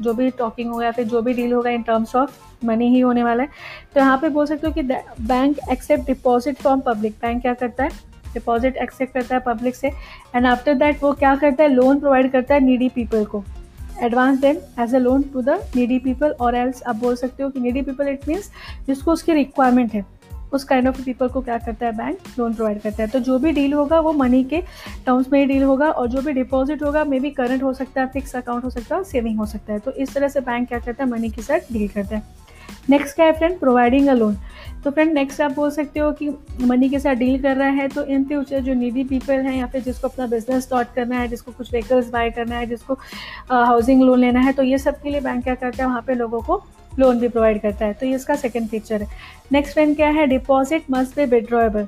जो 0.00 0.12
भी 0.14 0.30
टॉकिंग 0.30 0.70
होगा 0.70 0.84
या 0.84 0.90
फिर 0.92 1.04
जो 1.06 1.20
भी 1.22 1.32
डील 1.34 1.52
होगा 1.52 1.70
इन 1.70 1.82
टर्म्स 1.82 2.14
ऑफ़ 2.16 2.38
मनी 2.64 2.88
ही 2.88 3.00
होने 3.00 3.24
वाला 3.24 3.42
है। 3.42 3.48
तो 3.94 4.00
यहाँ 4.00 4.16
पे 4.18 4.28
बोल 4.28 4.46
सकते 4.46 4.66
हो 4.66 4.72
कि 4.72 4.82
bank 4.82 5.58
accept 5.72 6.06
deposit 6.06 6.56
from 6.56 6.80
public 6.80 7.14
bank 7.22 7.42
क्या 7.42 7.54
करता 7.54 7.84
है? 7.84 7.90
डिपॉजिट 8.34 8.76
एक्सेप्ट 8.76 9.14
करता 9.14 9.34
है 9.34 9.40
पब्लिक 9.46 9.74
से। 9.76 9.88
एंड 10.34 10.46
आफ्टर 10.46 10.74
दैट 10.74 11.02
वो 11.02 11.12
क्या 11.12 11.34
करता 11.36 11.62
है? 11.62 11.68
लोन 11.68 12.00
प्रोवाइड 12.00 12.30
करता 12.32 12.54
है 12.54 12.60
नीडी 12.60 12.88
पीपल 12.88 13.24
को। 13.24 13.44
Advance 14.02 14.38
them 14.40 14.56
as 14.82 14.94
a 14.94 14.98
loan 14.98 15.22
to 15.32 15.42
the 15.42 15.60
needy 15.76 15.98
people 15.98 16.34
और 16.40 16.54
एल्स। 16.54 16.82
आप 16.82 16.96
बोल 16.96 17.16
सकते 17.16 17.42
हो 17.42 17.50
कि 17.50 17.60
नीडी 17.60 17.82
पीपल, 17.82 18.08
इट 18.08 18.28
मीन्स 18.28 18.50
जिसको 18.86 19.12
उसकी 19.12 19.32
रिक्वायरमेंट 19.32 19.94
है, 19.94 20.04
उस 20.52 20.64
काइंड 20.64 20.88
ऑफ़ 20.88 21.02
पीपल 21.04 21.28
को 21.28 21.40
क्या 21.40 21.56
करता 21.58 21.86
है 21.86 21.92
बैंक 21.96 22.18
लोन 22.38 22.54
प्रोवाइड 22.54 22.80
करता 22.80 23.02
है। 23.02 23.08
तो 23.08 23.18
जो 23.20 23.38
भी 23.38 23.52
डील 23.52 23.72
होगा, 23.72 24.00
वो 24.00 24.12
मनी 24.12 24.42
के 24.44 24.60
टर्म्स 25.06 25.32
में 25.32 25.38
ही 25.38 25.46
डील 25.46 25.62
होगा 25.62 25.90
और 25.90 26.08
जो 26.08 26.22
भी 26.22 26.32
डिपॉजिट 26.32 26.82
होगा 26.82 27.04
मे 27.04 27.20
बी 27.20 27.30
करंट 27.30 27.62
हो 27.62 27.72
सकता 27.74 28.00
है 28.00 28.06
फिक्स 28.08 28.36
अकाउंट 28.36 28.64
हो 28.64 28.70
सकता 28.70 28.96
है 28.96 29.04
सेविंग 29.04 29.38
हो 29.38 29.46
सकता 29.46 29.72
है। 29.72 29.78
तो 29.78 29.92
इस 29.92 30.14
तरह 30.14 30.28
से 30.28 30.40
बैंक 30.40 30.68
क्या 30.68 30.78
करता 30.78 31.04
है 31.04 31.10
मनी 31.10 31.30
के 31.30 31.42
साथ 31.42 31.72
डील 31.72 31.88
करता 31.88 32.16
है। 32.16 32.22
नेक्स्ट 32.88 33.14
क्या 33.16 33.26
है 33.26 33.32
फ्रेंड 33.32 33.58
प्रोवाइडिंग 33.58 34.08
अ 34.08 34.12
लोन 34.12 34.36
तो 34.84 34.90
फ्रेंड 34.90 35.12
नेक्स्ट 35.12 35.40
आप 35.40 35.52
बोल 35.52 35.70
सकते 35.70 36.00
हो 36.00 36.10
कि 36.12 36.28
मनी 36.60 36.88
के 36.90 36.98
साथ 36.98 37.14
डील 37.14 37.40
कर 37.42 37.56
रहा 37.56 37.68
है 37.70 37.86
तो 37.88 38.04
इन 38.04 38.24
फ्यूचर 38.24 38.60
जो 38.60 38.74
नीडी 38.74 39.04
पीपल 39.04 39.40
हैं 39.40 39.56
या 39.56 39.66
फिर 39.66 39.82
जिसको 39.82 40.08
अपना 40.08 40.26
बिज़नेस 40.26 40.62
स्टार्ट 40.62 40.88
करना 40.94 41.18
है, 41.18 41.28
जिसको 41.28 41.52
कुछ 41.52 41.70
व्हीकल्स 41.72 42.10
बाय 42.10 42.30
करना 42.30 42.56
है, 42.56 42.66
जिसको 42.66 42.94
हाउसिंग 43.50 44.02
लोन 44.02 44.18
लेना 44.18 44.40
है 44.40 44.52
तो 44.52 44.62
ये 44.62 44.78
सब 44.78 45.00
के 45.02 45.10
लिए 45.10 45.20
बैंक 45.20 45.42
क्या 45.44 45.54
करता 45.54 45.82
है? 45.82 45.88
वहाँ 45.88 46.02
पे 46.06 46.14
लोगों 46.14 46.40
को 46.42 46.62
लोन 46.92 47.18
भी 47.18 47.28
प्रोवाइड 47.28 47.60
करता 47.62 47.86
है। 47.86 47.92
तो 47.92 48.06
ये 48.06 48.14
इसका 48.14 48.34
सेकेंड 48.36 48.68
फीचर 48.68 49.02
है। 49.02 49.08
नेक्स्ट 49.52 49.74
फ्रेंड 49.74 49.96
क्या 49.96 50.08
है? 50.10 50.26
डिपॉजिट 50.26 50.90
मस्ट 50.90 51.16
बे 51.16 51.26
विड्रॉएबल 51.26 51.86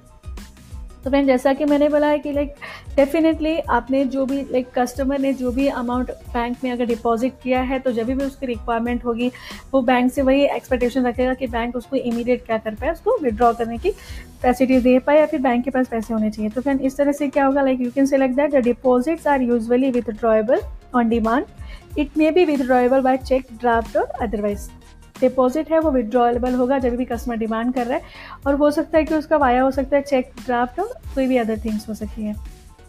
तो 1.04 1.10
फ्रेंड 1.10 1.26
जैसा 1.26 1.52
कि 1.52 1.64
मैंने 1.64 1.88
बोला 1.88 2.06
है 2.06 2.18
कि 2.18 2.32
लाइक 2.32 2.54
डेफिनेटली 2.96 3.56
आपने 3.70 4.04
जो 4.04 4.24
भी 4.26 4.40
लाइक 4.42 4.68
कस्टमर 4.74 5.18
ने 5.20 5.32
जो 5.34 5.50
भी 5.52 5.66
अमाउंट 5.68 6.10
बैंक 6.10 6.56
में 6.64 6.70
अगर 6.72 6.86
डिपॉजिट 6.86 7.32
किया 7.42 7.60
है 7.62 7.78
तो 7.78 7.92
जब 7.92 8.06
भी 8.06 8.24
उसकी 8.24 8.46
रिक्वायरमेंट 8.46 9.04
होगी, 9.04 9.30
वो 9.72 9.82
बैंक 9.82 10.12
से 10.12 10.22
वही 10.22 10.44
एक्सपेक्टेशन 10.46 11.06
रखेगा 11.06 11.34
कि 11.34 11.46
बैंक 11.46 11.76
उसको 11.76 11.96
इमीडिएट 11.96 12.44
क्या 12.46 12.58
कर 12.58 12.74
पाए, 12.74 12.90
उसको 12.92 13.18
विड्रॉ 13.22 13.52
करने 13.54 13.78
की 13.78 13.90
फैसिलिटी 14.42 14.80
दे 14.82 14.98
पाए 14.98 15.18
या 15.18 15.26
फिर 15.26 15.40
बैंक 15.40 15.64
के 15.64 15.70
पास 15.70 15.88
पैसे 15.88 16.14
होने 16.14 16.30
चाहिए। 16.30 16.50
तो 16.50 16.60
फ्रेंड 16.60 16.80
इस 16.80 16.96
तरह 16.96 17.12
से 17.12 17.28
क्या 17.28 17.44
होगा 17.46 17.62
like 17.62 17.80
you 17.80 17.90
can 17.90 18.06
select 18.06 18.36
that 18.36 18.54
the 18.54 18.62
deposits 18.64 19.26
are 19.26 19.42
usually 19.42 19.90
withdrawable 19.90 20.60
on 20.94 21.08
demand 21.08 21.98
it 21.98 22.16
may 22.18 22.30
be 22.30 22.44
withdrawable 22.44 23.00
by 23.00 23.16
cheque 23.18 23.46
draft 23.60 23.96
और 23.96 24.08
अदरवाइज़ 24.22 24.68
डिपॉजिट 25.24 25.72
है, 25.72 25.78
वो 25.78 25.90
विड्रॉएबल 25.90 26.54
होगा 26.54 26.78
जब 26.78 26.96
भी 26.96 27.04
कस्टमर 27.04 27.36
डिमांड 27.36 27.74
कर 27.74 27.86
रहा 27.86 27.96
है। 27.96 28.02
और 28.46 28.54
हो 28.54 28.70
सकता 28.70 28.98
है 28.98 29.04
कि 29.04 29.14
उसका 29.14 29.36
वाया, 29.36 29.62
हो 29.62 29.70
सकता 29.70 29.96
है 29.96 30.02
चेक 30.02 30.32
ड्राफ्ट 30.44 30.80
और 30.80 30.92
कोई 31.14 31.26
भी 31.26 31.36
अदर 31.36 31.58
थिंग्स 31.64 31.88
हो 31.88 31.94
सकती 31.94 32.24
है। 32.24 32.34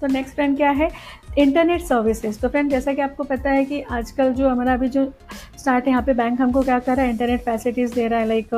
तो 0.02 0.08
नेक्स्ट 0.08 0.36
फ्रेंड 0.36 0.56
क्या 0.58 0.70
है? 0.70 0.90
इंटरनेट 1.38 1.82
सर्विसेज़ 1.82 2.40
तो 2.40 2.50
फ्रेंड 2.50 2.70
जैसा 2.70 2.94
कि 2.94 3.02
आपको 3.02 3.24
पता 3.24 3.50
है 3.50 3.66
कि 3.66 3.82
आजकल 3.82 4.34
जो 4.34 4.50
हमारा 4.50 4.74
अभी 4.74 4.88
जो 4.90 5.06
स्टार्ट 5.58 5.86
है, 5.86 5.92
यहाँ 5.92 6.04
पे 6.04 6.14
बैंक 6.14 6.42
हमको 6.42 6.62
क्या 6.62 6.80
कर 6.80 6.96
रहा 6.96 7.06
है? 7.06 7.12
इंटरनेट 7.12 7.42
फैसिलिटीज़ 7.42 7.94
दे 7.94 8.08
रहा 8.08 8.20
है 8.20 8.28
like 8.28 8.54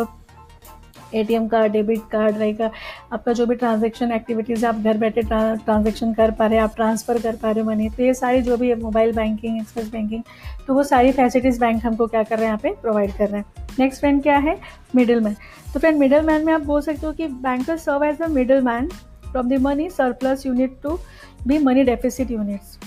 ATM 1.13 1.47
card 1.47 1.71
debit 1.71 2.01
card 2.11 2.37
रहेगा 2.37 2.69
आपका 3.13 3.33
जो 3.33 3.45
भी 3.45 3.55
ट्रांजेक्शन 3.55 4.11
एक्टिविटीज़ 4.11 4.65
है, 4.65 4.69
आप 4.69 4.79
घर 4.79 4.97
बैठे 4.97 5.21
ट्रांजेक्शन 5.23 6.13
कर 6.13 6.31
पा 6.31 6.45
रहे 6.45 6.57
हैं, 6.57 6.63
आप 6.63 6.75
ट्रांसफ़र 6.75 7.21
कर 7.21 7.35
पा 7.35 7.51
रहे 7.51 7.63
हो 7.63 7.69
मनी 7.69 7.89
तो 7.89 8.03
ये 8.03 8.13
सारी 8.13 8.41
जो 8.41 8.57
भी 8.57 8.69
है 8.69 8.75
मोबाइल 8.79 9.11
बैंकिंग 9.15 9.59
एक्सप्रेस 9.61 9.89
बैंकिंग 9.91 10.23
तो 10.67 10.73
वो 10.73 10.83
सारी 10.85 11.11
फैसिलिटीज़ 11.11 11.59
बैंक 11.59 11.85
हमको 11.85 12.07
क्या 12.07 12.23
कर 12.23 12.35
रहे 12.35 12.45
हैं, 12.45 12.47
यहाँ 12.47 12.59
पे 12.63 12.81
प्रोवाइड 12.81 13.11
कर 13.17 13.29
रहे 13.29 13.39
हैं। 13.39 13.67
नेक्स्ट 13.79 13.99
फ्रेंड 13.99 14.21
क्या 14.23 14.37
है? 14.37 14.57
मिडिल 14.95 15.19
मैन 15.19 15.35
तो 15.73 15.79
फ्रेंड 15.79 15.97
मिडिल 15.99 16.21
मैन 16.21 16.45
में 16.45 16.53
आप 16.53 16.61
बोल 16.63 16.81
सकते 16.81 17.05
हो 17.07 17.13
कि 17.13 17.27
banker 17.27 17.77
serve 17.77 18.03
as 18.03 18.21
a 18.21 18.27
middle 18.29 18.61
man 18.61 18.87
from 19.31 19.49
the 19.49 19.61
money 19.61 19.89
surplus 19.89 20.45
unit 20.45 20.77
to 20.83 20.99
be 21.47 21.57
money 21.59 21.83
deficit 21.83 22.31
units 22.31 22.77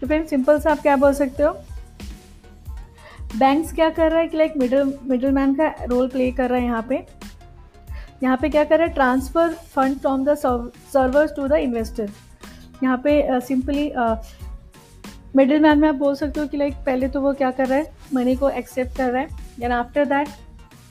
तो 0.00 0.06
फ्रेंड 0.06 0.26
सिंपल 0.26 0.58
से 0.60 0.70
आप 0.70 0.80
क्या 0.80 0.96
बोल 0.96 1.12
सकते 1.14 1.42
हो? 1.42 1.56
बैंक्स 3.36 3.72
क्या 3.74 3.88
कर 3.90 4.10
रहा 4.10 4.20
है 4.20 4.28
कि 4.28 4.36
लाइक 4.36 4.56
मिडिल 4.56 4.92
मिडिल 5.04 5.30
मैन 5.32 5.54
का 5.54 5.68
रोल 5.82 6.08
प्ले 6.08 6.30
कर 6.32 6.50
रहा 6.50 6.58
है 6.58 6.64
यहाँ 6.64 6.86
पे। 6.88 6.96
यहाँ 8.24 8.36
पे 8.36 8.48
क्या 8.48 8.64
कर 8.64 8.78
रहा 8.78 8.86
है? 8.86 8.92
Transfer 8.94 9.52
fund 9.74 9.98
from 9.98 10.24
the 10.24 10.34
servers 10.34 11.32
to 11.36 11.48
the 11.48 11.52
investor 11.62 12.10
यहाँ 12.82 13.00
पे 13.04 13.40
सिंपली 13.40 13.92
मिडिल 15.36 15.60
मैन 15.60 15.78
में 15.78 15.88
आप 15.88 15.94
बोल 15.94 16.14
सकते 16.14 16.40
हो 16.40 16.46
कि 16.46 16.56
लाइक 16.56 16.74
पहले 16.86 17.08
तो 17.08 17.20
वो 17.20 17.32
क्या 17.34 17.50
कर 17.50 17.66
रहा 17.66 17.78
है? 17.78 17.92
मनी 18.14 18.34
को 18.36 18.48
एक्सेप्ट 18.50 18.96
कर 18.96 19.10
रहा 19.10 19.22
है. 19.22 19.28
देन 19.60 19.72
आफ्टर 19.72 20.04
दैट 20.04 20.28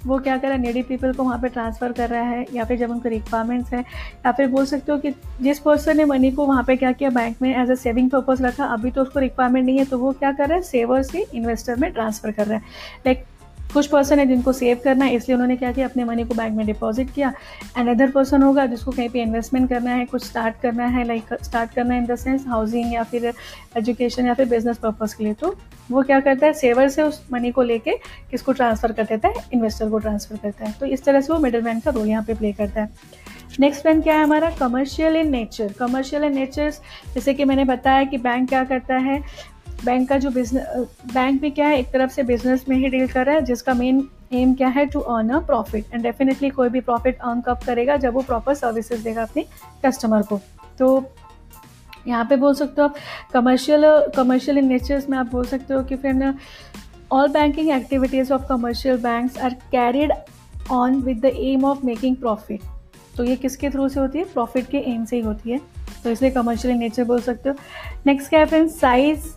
वो 0.05 0.17
क्या 0.19 0.35
कर 0.37 0.47
रहा 0.47 0.55
है? 0.55 0.61
नेडी 0.61 0.81
पीपल 0.83 1.13
को 1.13 1.23
वहाँ 1.23 1.37
पे 1.39 1.49
ट्रांसफ़र 1.49 1.91
कर 1.91 2.09
रहा 2.09 2.21
है. 2.21 2.45
या 2.53 2.63
फिर 2.63 2.77
जब 2.77 2.91
उनको 2.91 3.09
रिक्वायरमेंट्स 3.09 3.73
है 3.73 3.79
या 3.79 4.31
फिर 4.31 4.47
बोल 4.47 4.65
सकते 4.65 4.91
हो 4.91 4.97
कि 4.97 5.11
जिस 5.41 5.59
पर्सन 5.59 5.97
ने 5.97 6.05
मनी 6.05 6.31
को 6.31 6.45
वहाँ 6.45 6.63
पे 6.63 6.75
क्या 6.75 6.91
किया? 6.91 7.09
बैंक 7.09 7.41
में 7.41 7.55
एज 7.55 7.71
अ 7.71 7.75
सेविंग 7.75 8.09
पर्पज़ 8.11 8.43
रखा. 8.43 8.65
अभी 8.65 8.91
तो 8.91 9.01
उसको 9.01 9.19
रिक्वायरमेंट 9.19 9.65
नहीं 9.65 9.77
है 9.77 9.85
तो 9.85 9.97
वो 9.97 10.11
क्या 10.13 10.31
कर 10.31 10.47
रहा 10.47 10.57
है? 10.57 10.63
सेवर 10.63 11.03
से 11.03 11.25
इन्वेस्टर 11.33 11.75
में 11.75 11.91
ट्रांसफ़र 11.91 12.31
कर 12.31 12.47
रहा 12.47 12.57
है. 12.57 12.63
लाइक 13.05 13.25
कुछ 13.73 13.87
पर्सन 13.87 14.19
है 14.19 14.25
जिनको 14.25 14.53
सेव 14.53 14.79
करना 14.83 15.05
है, 15.05 15.15
इसलिए 15.15 15.33
उन्होंने 15.35 15.55
क्या 15.57 15.71
किया? 15.71 15.87
अपने 15.87 16.03
मनी 16.03 16.23
को 16.23 16.33
बैंक 16.33 16.55
में 16.57 16.65
डिपॉजिट 16.65 17.13
किया. 17.13 17.33
एंड 17.77 17.89
अदर 17.89 18.11
पर्सन 18.11 18.43
होगा 18.43 18.65
जिसको 18.65 18.91
कहीं 18.91 19.09
पे 19.09 19.21
इन्वेस्टमेंट 19.21 19.69
करना 19.69 19.91
है, 19.91 20.05
कुछ 20.05 20.25
स्टार्ट 20.25 20.59
करना 20.61 20.85
है 20.87 21.03
लाइक 21.07 21.33
स्टार्ट 21.43 21.73
करना 21.73 21.93
है 21.93 21.99
इन 21.99 22.05
द 22.05 22.15
सेंस 22.15 22.45
हाउसिंग 22.47 22.93
या 22.93 23.03
फिर 23.03 23.31
एजुकेशन 23.77 24.25
या 24.25 24.33
फिर 24.33 24.49
बिज़नेस 24.49 24.77
पर्पज़ 24.77 25.15
के 25.17 25.23
लिए. 25.23 25.33
तो 25.33 25.55
वो 25.91 26.01
क्या 26.01 26.19
करता 26.19 26.45
है? 26.45 26.53
सेवर 26.53 26.89
से 26.89 27.03
उस 27.03 27.21
मनी 27.33 27.51
को 27.51 27.61
लेके 27.63 27.97
किसको 28.31 28.51
ट्रांसफ़र 28.51 28.91
कर 28.91 29.03
देता 29.03 29.27
है? 29.27 29.43
इन्वेस्टर 29.53 29.89
को 29.89 29.97
ट्रांसफ़र 29.99 30.37
करता 30.37 30.65
है. 30.65 30.73
तो 30.79 30.85
इस 30.85 31.03
तरह 31.05 31.21
से 31.21 31.33
वो 31.33 31.39
मिडल 31.39 31.61
मैन 31.61 31.79
का 31.79 31.91
रोल 31.91 32.07
यहाँ 32.07 32.23
पे 32.23 32.33
प्ले 32.33 32.51
करता 32.51 32.81
है. 32.81 32.89
नेक्स्ट 33.59 33.87
वन 33.87 34.01
क्या 34.01 34.13
है 34.13 34.23
हमारा? 34.23 34.49
Commercial 34.49 35.15
in 35.15 35.29
nature 35.31 35.73
commercial 35.79 36.23
in 36.23 36.35
nature 36.35 36.69
जैसे 37.13 37.33
कि 37.33 37.45
मैंने 37.45 37.63
बताया 37.65 38.03
कि 38.03 38.17
बैंक 38.17 38.47
क्या 38.49 38.63
करता 38.63 38.95
है? 38.97 39.21
बैंक 39.85 40.07
का 40.09 40.17
जो 40.17 40.29
बिज़नेस 40.31 40.87
बैंक 41.13 41.41
भी 41.41 41.49
क्या 41.51 41.67
है, 41.67 41.79
एक 41.79 41.87
तरफ़ 41.93 42.11
से 42.11 42.23
बिज़नेस 42.23 42.65
में 42.69 42.75
ही 42.77 42.89
डील 42.89 43.07
कर 43.07 43.25
रहा 43.25 43.35
है, 43.35 43.41
जिसका 43.41 43.73
मेन 43.73 44.07
एम 44.33 44.53
क्या 44.55 44.67
है 44.67 44.85
to 44.85 44.99
earn 44.99 45.29
a 45.29 45.39
profit 45.45 45.93
and 45.93 46.03
definitely 46.03 46.49
कोई 46.49 46.69
भी 46.69 46.81
प्रॉफिट 46.81 47.19
अर्न 47.19 47.41
कब 47.41 47.59
करेगा, 47.65 47.97
जब 47.97 48.13
वो 48.13 48.21
प्रॉपर 48.21 48.53
सर्विसेज़ 48.53 49.03
देगा 49.03 49.23
अपने 49.23 49.45
कस्टमर 49.85 50.21
को. 50.21 50.39
तो 50.79 51.11
यहाँ 52.07 52.25
पे 52.29 52.35
बोल 52.35 52.53
सकते 52.55 52.81
हो 52.81 52.87
आप 52.87 52.95
कमर्शियल 53.33 53.83
कमर्शियल 54.15 54.57
इन 54.57 54.67
नेचर्स 54.67 55.09
में 55.09 55.17
आप 55.17 55.31
बोल 55.31 55.45
सकते 55.45 55.73
हो 55.73 55.83
कि 55.83 55.95
फिर 55.95 56.33
all 57.11 57.27
banking 57.29 57.69
activities 57.71 58.33
of 58.33 58.47
commercial 58.49 58.97
banks 59.01 59.37
are 59.37 59.53
carried 59.71 60.11
on 60.71 61.01
with 61.01 61.19
the 61.21 61.31
aim 61.35 61.65
of 61.65 61.85
making 61.85 62.15
profit 62.15 62.61
तो 63.17 63.23
ये 63.23 63.35
किसके 63.35 63.69
थ्रू 63.69 63.87
से 63.89 63.99
होती 63.99 64.19
है? 64.19 64.25
प्रॉफिट 64.25 64.67
के 64.67 64.77
एम 64.91 65.05
से 65.05 65.15
ही 65.15 65.21
होती 65.21 65.51
है. 65.51 65.59
तो 66.03 66.09
इसलिए 66.11 66.31
कमर्शियल 66.31 66.73
इन 66.73 66.79
नेचर 66.79 67.03
बोल 67.03 67.19
सकते 67.21 67.49
हो. 67.49 67.55
नेक्स्ट 68.05 68.29
क्या 68.29 68.39
है 68.39 68.45
फ्रेंड्स 68.45 68.79
साइज़ 68.79 69.27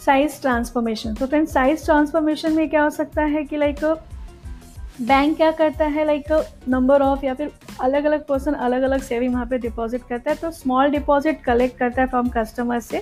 साइज़ 0.00 0.40
ट्रांसफॉर्मेशन 0.42 1.14
तो 1.14 1.26
फ्रेंड 1.26 1.46
साइज़ 1.48 1.84
ट्रांसफॉर्मेशन 1.84 2.52
में 2.52 2.68
क्या 2.70 2.82
हो 2.82 2.90
सकता 2.90 3.22
है 3.24 3.44
कि 3.44 3.56
लाइक 3.56 3.84
बैंक 5.00 5.36
क्या 5.36 5.50
करता 5.50 5.84
है 5.86 6.04
लाइक 6.06 6.32
नंबर 6.68 7.02
ऑफ़ 7.02 7.24
या 7.24 7.34
फिर 7.34 7.50
अलग 7.80 8.04
अलग 8.04 8.26
पर्सन 8.26 8.54
अलग 8.54 8.82
अलग 8.82 9.02
सेविंग 9.02 9.32
वहाँ 9.32 9.46
पे 9.46 9.58
डिपॉजिट 9.58 10.02
करता 10.08 10.30
है 10.30 10.36
तो 10.36 10.50
स्मॉल 10.50 10.90
डिपॉजिट 10.90 11.42
कलेक्ट 11.42 11.78
करता 11.78 12.02
है 12.02 12.08
फ्रॉम 12.08 12.28
कस्टमर 12.28 12.80
से 12.80 12.98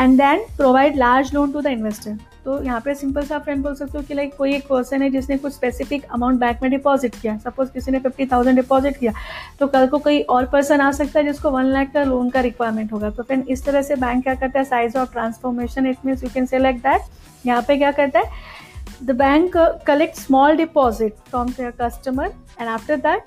and 0.00 0.16
then 0.18 0.44
provide 0.56 0.96
large 0.96 1.34
loan 1.34 1.52
to 1.52 1.60
the 1.60 1.66
investor 1.68 2.18
तो 2.44 2.62
यहाँ 2.62 2.80
पे 2.80 2.94
सिंपल 2.94 3.24
सा 3.24 3.38
फ्रेंड 3.38 3.62
बोल 3.62 3.74
सकते 3.74 3.98
हो 3.98 4.04
कि 4.04 4.14
लाइक 4.14 4.34
कोई 4.36 4.54
एक 4.54 4.66
पर्सन 4.68 5.02
है 5.02 5.08
जिसने 5.10 5.36
कुछ 5.38 5.52
स्पेसिफिक 5.52 6.04
अमाउंट 6.12 6.40
बैंक 6.40 6.62
में 6.62 6.70
डिपॉजिट 6.70 7.14
किया। 7.14 7.36
सपोज़ 7.38 7.70
किसी 7.72 7.90
ने 7.90 7.98
फिफ्टी 7.98 8.26
थाउज़ेंड 8.26 8.56
डिपॉजिट 8.56 8.96
किया 8.96 9.12
तो 9.60 9.66
कल 9.66 9.86
को 9.86 9.98
कोई 9.98 10.20
और 10.22 10.46
पर्सन 10.52 10.80
आ 10.80 10.90
सकता 10.92 11.18
है 11.18 11.24
जिसको 11.26 11.50
वन 11.50 11.64
लाख 11.66 11.92
का 11.94 12.04
लोन 12.04 12.30
का 12.30 12.40
रिक्वायरमेंट 12.40 12.92
होगा। 12.92 13.10
तो 13.10 13.22
फ्रेंड 13.22 13.48
इस 13.48 13.64
तरह 13.64 13.82
से 13.82 13.96
बैंक 13.96 14.22
क्या 14.22 14.34
करता 14.34 14.58
है? 14.58 14.64
Size 14.64 14.98
of 14.98 15.12
transformation 15.12 15.86
it 15.86 16.06
means 16.06 16.24
you 16.24 16.30
can 16.34 16.46
say 16.46 16.58
like 16.58 16.78
that 16.78 17.46
यहाँ 17.46 17.62
पे 17.68 17.76
क्या 17.76 17.90
करता 17.92 18.18
है? 18.18 18.58
The 19.02 19.10
bank 19.16 19.56
collect 19.86 20.16
small 20.16 20.56
deposit 20.56 21.14
from 21.28 21.52
customer 21.60 22.32
and 22.60 22.68
after 22.68 22.96
that 22.98 23.22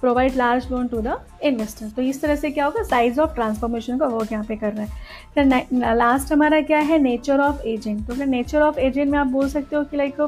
provide 0.00 0.36
large 0.36 0.70
loan 0.70 0.86
to 0.88 1.00
the 1.00 1.18
investor 1.42 1.88
तो 1.96 2.02
इस 2.02 2.20
तरह 2.22 2.36
से 2.36 2.50
क्या 2.50 2.64
होगा? 2.64 2.82
साइज़ 2.82 3.20
ऑफ़ 3.20 3.34
ट्रांसफॉर्मेशन 3.34 3.98
का 3.98 4.06
वर्क 4.08 4.32
यहाँ 4.32 4.44
पे 4.44 4.56
कर 4.56 4.72
रहा 4.72 4.82
है। 4.82 4.88
फिर 5.34 5.94
लास्ट 5.94 6.32
हमारा 6.32 6.60
क्या 6.62 6.78
है? 6.78 6.98
नेचर 6.98 7.40
ऑफ़ 7.40 7.66
एजेंट 7.66 8.06
तो 8.06 8.14
फिर 8.14 8.26
नेचर 8.26 8.62
ऑफ़ 8.62 8.78
एजेंट 8.78 9.10
में 9.10 9.18
आप 9.18 9.26
बोल 9.28 9.48
सकते 9.48 9.76
हो 9.76 9.84
कि 9.84 9.96
लाइक 9.96 10.20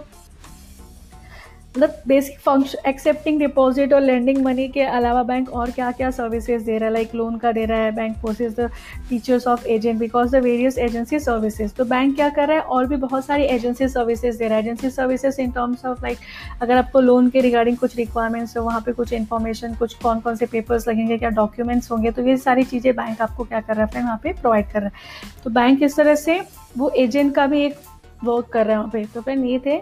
मतलब 1.76 1.95
बेसिक 2.09 2.38
फ़ंक्शन 2.38 2.88
एक्सेप्टिंग 2.88 3.38
डिपॉजिट 3.41 3.93
और 3.93 4.00
लेंडिंग 4.00 4.38
मनी 4.45 4.67
के 4.69 4.83
अलावा 4.83 5.23
बैंक 5.23 5.49
और 5.50 5.71
क्या 5.71 5.91
क्या 5.91 6.11
सर्विसेज़ 6.11 6.64
दे 6.64 6.76
रहा 6.79 6.87
है? 6.87 6.93
लाइक 6.93 7.14
लोन 7.14 7.37
का 7.38 7.52
दे 7.52 7.64
रहा 7.64 7.79
है 7.79 7.93
bank 7.93 8.17
possess 8.23 8.55
the 8.59 8.69
features 9.09 9.47
of 9.47 9.67
agent 9.67 9.99
because 10.00 10.37
the 10.37 10.43
various 10.45 10.79
agency 10.79 11.19
services 11.19 11.73
तो 11.75 11.85
बैंक 11.85 12.14
क्या 12.17 12.29
कर 12.29 12.49
रहा 12.49 12.57
है? 12.57 12.62
और 12.62 12.87
भी 12.87 12.97
बहुत 12.97 13.25
सारी 13.26 13.45
एजेंसी 13.45 13.88
सर्विसेज़ 13.88 14.38
दे 14.38 14.49
रहा 14.49 14.59
है। 14.59 14.64
Agency 14.64 14.91
services 14.91 15.41
in 15.41 15.50
terms 15.50 15.85
of 15.87 16.02
like 16.02 16.19
अगर 16.62 16.76
आपको 16.76 17.00
लोन 17.00 17.31
के 17.31 17.41
रिगार्डिंग 17.41 17.76
कुछ 17.76 17.97
रिक्वायरमेंट्स 17.97 18.57
हो, 18.57 18.62
वहाँ 18.62 18.81
पे 18.81 18.93
कुछ 18.93 19.12
इन्फॉर्मेशन 19.12 19.75
कुछ 19.75 19.95
कौन 19.95 20.21
कौन 20.21 20.37
से 20.37 20.47
पेपर्स 20.47 20.88
लगेंगे, 20.88 21.19
क्या 21.19 21.31
डॉक्यूमेंट्स 21.31 21.91
होंगे 21.93 22.11
तो 22.11 22.26
ये 22.26 22.37
सारी 22.37 22.64
चीज़ें 22.64 22.95
बैंक 22.97 23.23
आपको 23.23 23.45
क्या 23.45 23.61
कर 23.61 23.76
रहा 23.76 23.88
है? 23.95 24.02
वहाँ 24.02 24.21
पे 24.23 24.33
प्रोवाइड 24.33 24.71
कर 24.73 24.81
रहा 24.81 24.88
है। 24.88 25.41
तो 25.45 25.50
बैंक 25.50 25.83
इस 25.83 25.97
तरह 25.97 26.14
से 26.17 26.41
वो 26.79 26.91
एजेंट 26.99 27.35
का 27.35 27.47
भी 27.47 27.64
एक 27.64 27.81
वर्क 28.25 28.52
कर 28.52 28.67
रहा 28.67 28.73
है 28.73 28.79
वहाँ 28.79 28.91
पे। 28.93 29.05
तो 29.14 29.21
फ्रेंड 29.21 29.45
ये 29.47 29.59
थे 29.67 29.81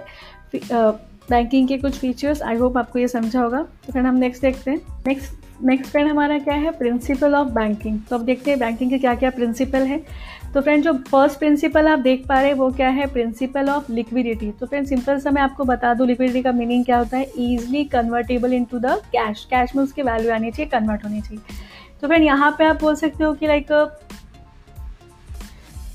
बैंकिंग 1.30 1.68
के 1.68 1.78
कुछ 1.78 1.98
फीचर्स 1.98 2.42
आई 2.42 2.56
होप 2.56 2.78
आपको 2.78 2.98
ये 2.98 3.08
समझा 3.08 3.40
होगा। 3.40 3.62
तो 3.86 3.92
फ्रेंड 3.92 4.06
हम 4.06 4.16
नेक्स्ट 4.16 4.42
देखते 4.42 4.70
हैं। 4.70 4.80
नेक्स्ट 5.06 5.38
नेक्स्ट 5.64 5.90
फ्रेंड 5.90 6.08
हमारा 6.08 6.38
क्या 6.38 6.54
है? 6.54 6.70
प्रिंसिपल 6.70 7.34
ऑफ़ 7.34 7.48
बैंकिंग 7.48 7.98
तो 8.10 8.16
अब 8.16 8.24
देखते 8.24 8.50
हैं 8.50 8.58
बैंकिंग 8.60 8.90
के 8.90 8.98
क्या 8.98 9.14
क्या 9.14 9.30
प्रिंसिपल 9.30 9.82
है। 9.82 9.98
तो 10.54 10.60
फ्रेंड 10.60 10.84
जो 10.84 10.92
फ़र्स्ट 11.08 11.38
प्रिंसिपल 11.38 11.88
आप 11.88 11.98
देख 11.98 12.26
पा 12.28 12.40
रहे 12.40 12.50
हैं, 12.50 12.56
वो 12.56 12.70
क्या 12.70 12.88
है? 12.88 13.06
प्रिंसिपल 13.06 13.68
ऑफ़ 13.70 13.90
लिक्विडिटी 13.92 14.50
तो 14.50 14.66
फ्रेंड 14.66 14.86
सिंपल 14.86 15.18
सा 15.20 15.30
मैं 15.30 15.42
आपको 15.42 15.64
बता 15.64 15.92
दूँ 15.94 16.06
लिक्विडिटी 16.06 16.42
का 16.42 16.52
मीनिंग 16.52 16.84
क्या 16.84 16.98
होता 16.98 17.16
है? 17.16 17.30
Easily 17.38 17.84
convertible 17.84 18.52
into 18.52 18.78
the 18.78 18.94
cash 19.12 19.44
cash 19.50 19.76
में 19.76 19.82
उसकी 19.84 20.02
वैल्यू 20.02 20.32
आनी 20.32 20.50
चाहिए 20.50 20.70
कन्वर्ट 20.70 21.04
होनी 21.04 21.20
चाहिए। 21.20 21.42
तो 22.00 22.06
फ्रेंड 22.06 22.24
यहाँ 22.24 22.54
पे 22.58 22.64
आप 22.64 22.80
बोल 22.80 22.94
सकते 22.94 23.24
हो 23.24 23.32
कि 23.32 23.46
like 23.46 23.72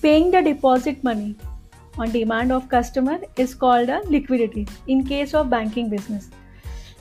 paying 0.01 0.32
the 0.34 0.44
deposit 0.44 1.06
money 1.06 1.36
on 2.00 2.12
demand 2.12 2.52
of 2.52 2.70
customer 2.70 3.18
is 3.40 3.54
called 3.56 3.90
a 3.90 4.00
liquidity 4.10 4.66
in 4.90 5.06
case 5.08 5.34
of 5.34 5.54
banking 5.54 5.94
business. 5.94 6.34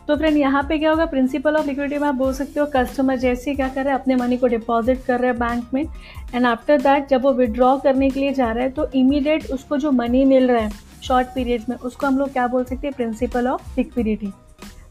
तो 0.08 0.16
फ्रेंड 0.16 0.36
यहाँ 0.36 0.62
पे 0.62 0.78
क्या 0.78 0.90
होगा? 0.90 1.04
प्रिंसिपल 1.06 1.56
ऑफ़ 1.56 1.66
लिक्विडिटी 1.66 1.98
में 1.98 2.06
आप 2.08 2.14
बोल 2.14 2.32
सकते 2.34 2.60
हो 2.60 2.66
कस्टमर 2.74 3.16
जैसे 3.18 3.54
क्या 3.54 3.68
कर 3.68 3.84
रहा 3.84 3.94
है, 3.94 4.00
अपने 4.00 4.16
मनी 4.16 4.36
को 4.36 4.46
डिपॉजिट 4.46 5.04
कर 5.04 5.20
रहा 5.20 5.30
है 5.30 5.38
बैंक 5.38 5.74
में 5.74 5.82
एंड 6.34 6.46
आफ्टर 6.46 6.80
दैट 6.80 7.08
जब 7.08 7.22
वो 7.22 7.32
विड्रॉ 7.32 7.76
करने 7.78 8.10
के 8.10 8.20
लिए 8.20 8.32
जा 8.32 8.50
रहा 8.52 8.64
है 8.64 8.70
तो 8.70 8.86
इमीडिएट 8.94 9.50
उसको 9.52 9.76
जो 9.76 9.90
मनी 9.92 10.24
मिल 10.24 10.50
रहा 10.50 10.62
है 10.62 10.70
शॉर्ट 11.04 11.28
पीरियड 11.34 11.62
में, 11.68 11.76
उसको 11.76 12.06
हम 12.06 12.18
लोग 12.18 12.32
क्या 12.32 12.46
बोल 12.46 12.64
सकते 12.64 12.86
हैं? 12.86 12.94
Principle 12.96 13.48
of 13.48 13.78
liquidity 13.78 14.32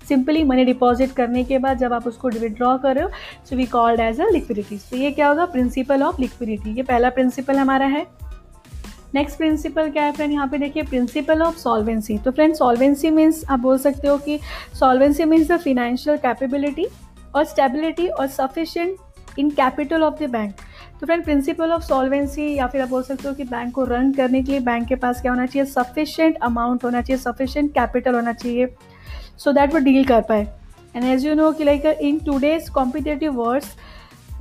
simply 0.08 0.44
money 0.44 0.64
deposit 0.66 1.12
करने 1.12 1.44
के 1.44 1.58
बाद 1.58 1.78
जब 1.78 1.94
आप 1.94 2.08
उसको 2.08 2.30
विड्रॉ 2.30 2.78
कर 2.78 2.96
रहे 2.96 3.04
हो 3.04 3.10
so 3.50 3.56
we 3.56 3.66
called 3.66 4.00
as 4.00 4.20
a 4.22 4.26
liquidity 4.32 4.78
तो 4.90 4.98
ये 4.98 5.12
क्या 5.12 5.28
होगा? 5.28 5.46
प्रिंसिपल 5.46 6.04
ऑफ़ 6.04 6.22
लिक्विडिटी 6.22 6.76
ये 6.76 6.84
पहला 6.84 7.10
प्रिंसिपल 7.10 7.58
हमारा 7.58 7.86
है। 7.88 8.06
नेक्स्ट 9.14 9.38
प्रिंसिपल 9.38 9.90
क्या 9.90 10.04
है 10.04 10.12
फ्रेंड 10.12 10.32
यहाँ 10.34 10.48
पे 10.48 10.58
देखिए 10.58 10.84
प्रिंसिपल 10.84 11.42
ऑफ़ 11.42 11.58
सॉल्वेंसी 11.58 12.18
तो 12.18 12.32
फ्रेंड 12.32 12.54
सॉल्वेंसी 12.56 13.10
मीन्स 13.10 13.44
आप 13.50 13.60
बोल 13.60 13.78
सकते 13.78 14.08
हो 14.08 14.18
कि 14.18 14.40
solvency 14.80 15.26
means 15.26 15.48
the 15.48 15.58
financial 15.58 16.18
capability 16.18 16.86
और 17.36 17.44
स्टेबिलिटी 17.46 18.08
और 18.08 18.28
sufficient 18.28 19.40
in 19.40 19.50
capital 19.50 20.04
of 20.04 20.24
the 20.24 20.30
bank 20.30 20.54
तो 21.00 21.06
फ्रेंड 21.06 21.24
प्रिंसिपल 21.24 21.72
ऑफ़ 21.72 21.84
सॉल्वेंसी 21.84 22.54
या 22.56 22.68
फिर 22.68 22.82
आप 22.82 22.90
बोल 22.90 23.04
सकते 23.04 23.28
हो 23.28 23.34
कि 23.34 23.44
बैंक 23.44 23.74
को 23.76 23.84
रन 23.84 24.12
करने 24.12 24.42
के 24.44 24.52
लिए 24.52 24.60
बैंक 24.60 24.88
के 24.88 24.96
पास 24.96 25.22
क्या 25.22 25.32
होना 25.32 25.46
चाहिए? 25.46 25.66
सफिशिएंट 25.66 26.38
अमाउंट 26.44 26.84
होना 26.84 27.02
चाहिए 27.02 27.22
सफिशिएंट 27.22 27.72
कैपिटल 27.72 28.16
होना 28.16 28.34
चाहिए 28.34 28.68
सो 29.38 29.52
दैट 29.52 29.74
वो 29.74 29.80
डील 29.80 30.06
कर 30.06 30.22
पाए. 30.22 30.48
एंड 30.96 31.06
एज 31.06 31.26
यू 31.26 31.34
नो 31.36 31.52
कि 31.52 31.64
like 31.64 31.86
in 31.86 32.20
today's 32.20 32.70
competitive 32.70 33.34
words 33.34 33.76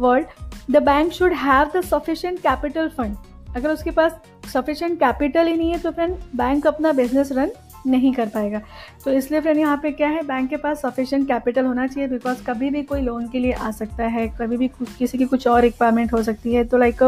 world 0.00 0.26
the 0.70 0.82
bank 0.82 1.12
should 1.12 1.32
have 1.34 1.70
the 1.76 1.84
sufficient 1.84 2.38
capital 2.38 2.88
fund 2.88 3.16
अगर 3.56 3.70
उसके 3.70 3.90
पास 3.90 4.20
सफिशेंट 4.52 4.98
कैपिटल 5.00 5.46
ही 5.46 5.56
नहीं 5.56 5.70
है 5.70 5.78
तो 5.78 5.90
फ्रेंड 5.90 6.16
बैंक 6.36 6.66
अपना 6.66 6.92
बिज़नेस 6.92 7.32
रन 7.32 7.50
नहीं 7.86 8.12
कर 8.14 8.28
पाएगा। 8.28 8.60
तो 9.04 9.12
इसलिए 9.12 9.40
फ्रेंड 9.40 9.58
यहाँ 9.58 9.76
पे 9.82 9.90
क्या 9.92 10.08
है 10.08 10.22
बैंक 10.22 10.48
के 10.50 10.56
पास 10.56 10.80
सफिशेंट 10.82 11.26
कैपिटल 11.28 11.64
होना 11.64 11.86
चाहिए 11.86 12.08
बिकॉज़ 12.08 12.44
कभी 12.44 12.70
भी 12.70 12.82
कोई 12.84 13.00
लोन 13.00 13.28
के 13.28 13.38
लिए 13.38 13.52
आ 13.52 13.70
सकता 13.72 14.06
है, 14.06 14.26
कभी 14.40 14.56
भी 14.56 14.68
किसी 14.98 15.18
की 15.18 15.24
कुछ 15.26 15.46
और 15.48 15.60
रिक्वायरमेंट 15.62 16.12
हो 16.12 16.22
सकती 16.22 16.54
है 16.54 16.64
तो 16.64 16.78
लाइक 16.78 17.02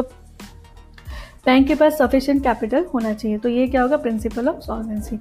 बैंक 1.47 1.67
के 1.69 1.75
पास 1.75 1.99
सफिशिएंट 1.99 2.43
कैपिटल 2.43 2.85
होना 2.95 3.13
चाहिए। 3.13 3.39
तो 3.39 3.49
ये 3.49 3.67
क्या 3.69 3.83
होगा 3.83 3.97
principle 3.97 4.49
of 4.49 4.61
solvency 4.61 5.19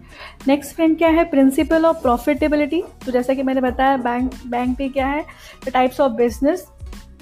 next 0.47 0.75
friend 0.75 0.97
क्या 0.97 1.09
है 1.09 1.23
प्रिंसिपल 1.29 1.85
ऑफ़ 1.85 2.01
प्रॉफिटेबिलिटी 2.01 2.81
तो 3.05 3.11
जैसा 3.11 3.33
कि 3.33 3.43
मैंने 3.43 3.61
बताया 3.61 3.97
बैंक 3.99 4.33
बैंक 4.47 4.77
पे 4.77 4.87
क्या 4.89 5.07
है 5.07 5.25
टाइप्स 5.71 5.99
ऑफ़ 5.99 6.11
बिज़नेस 6.13 6.67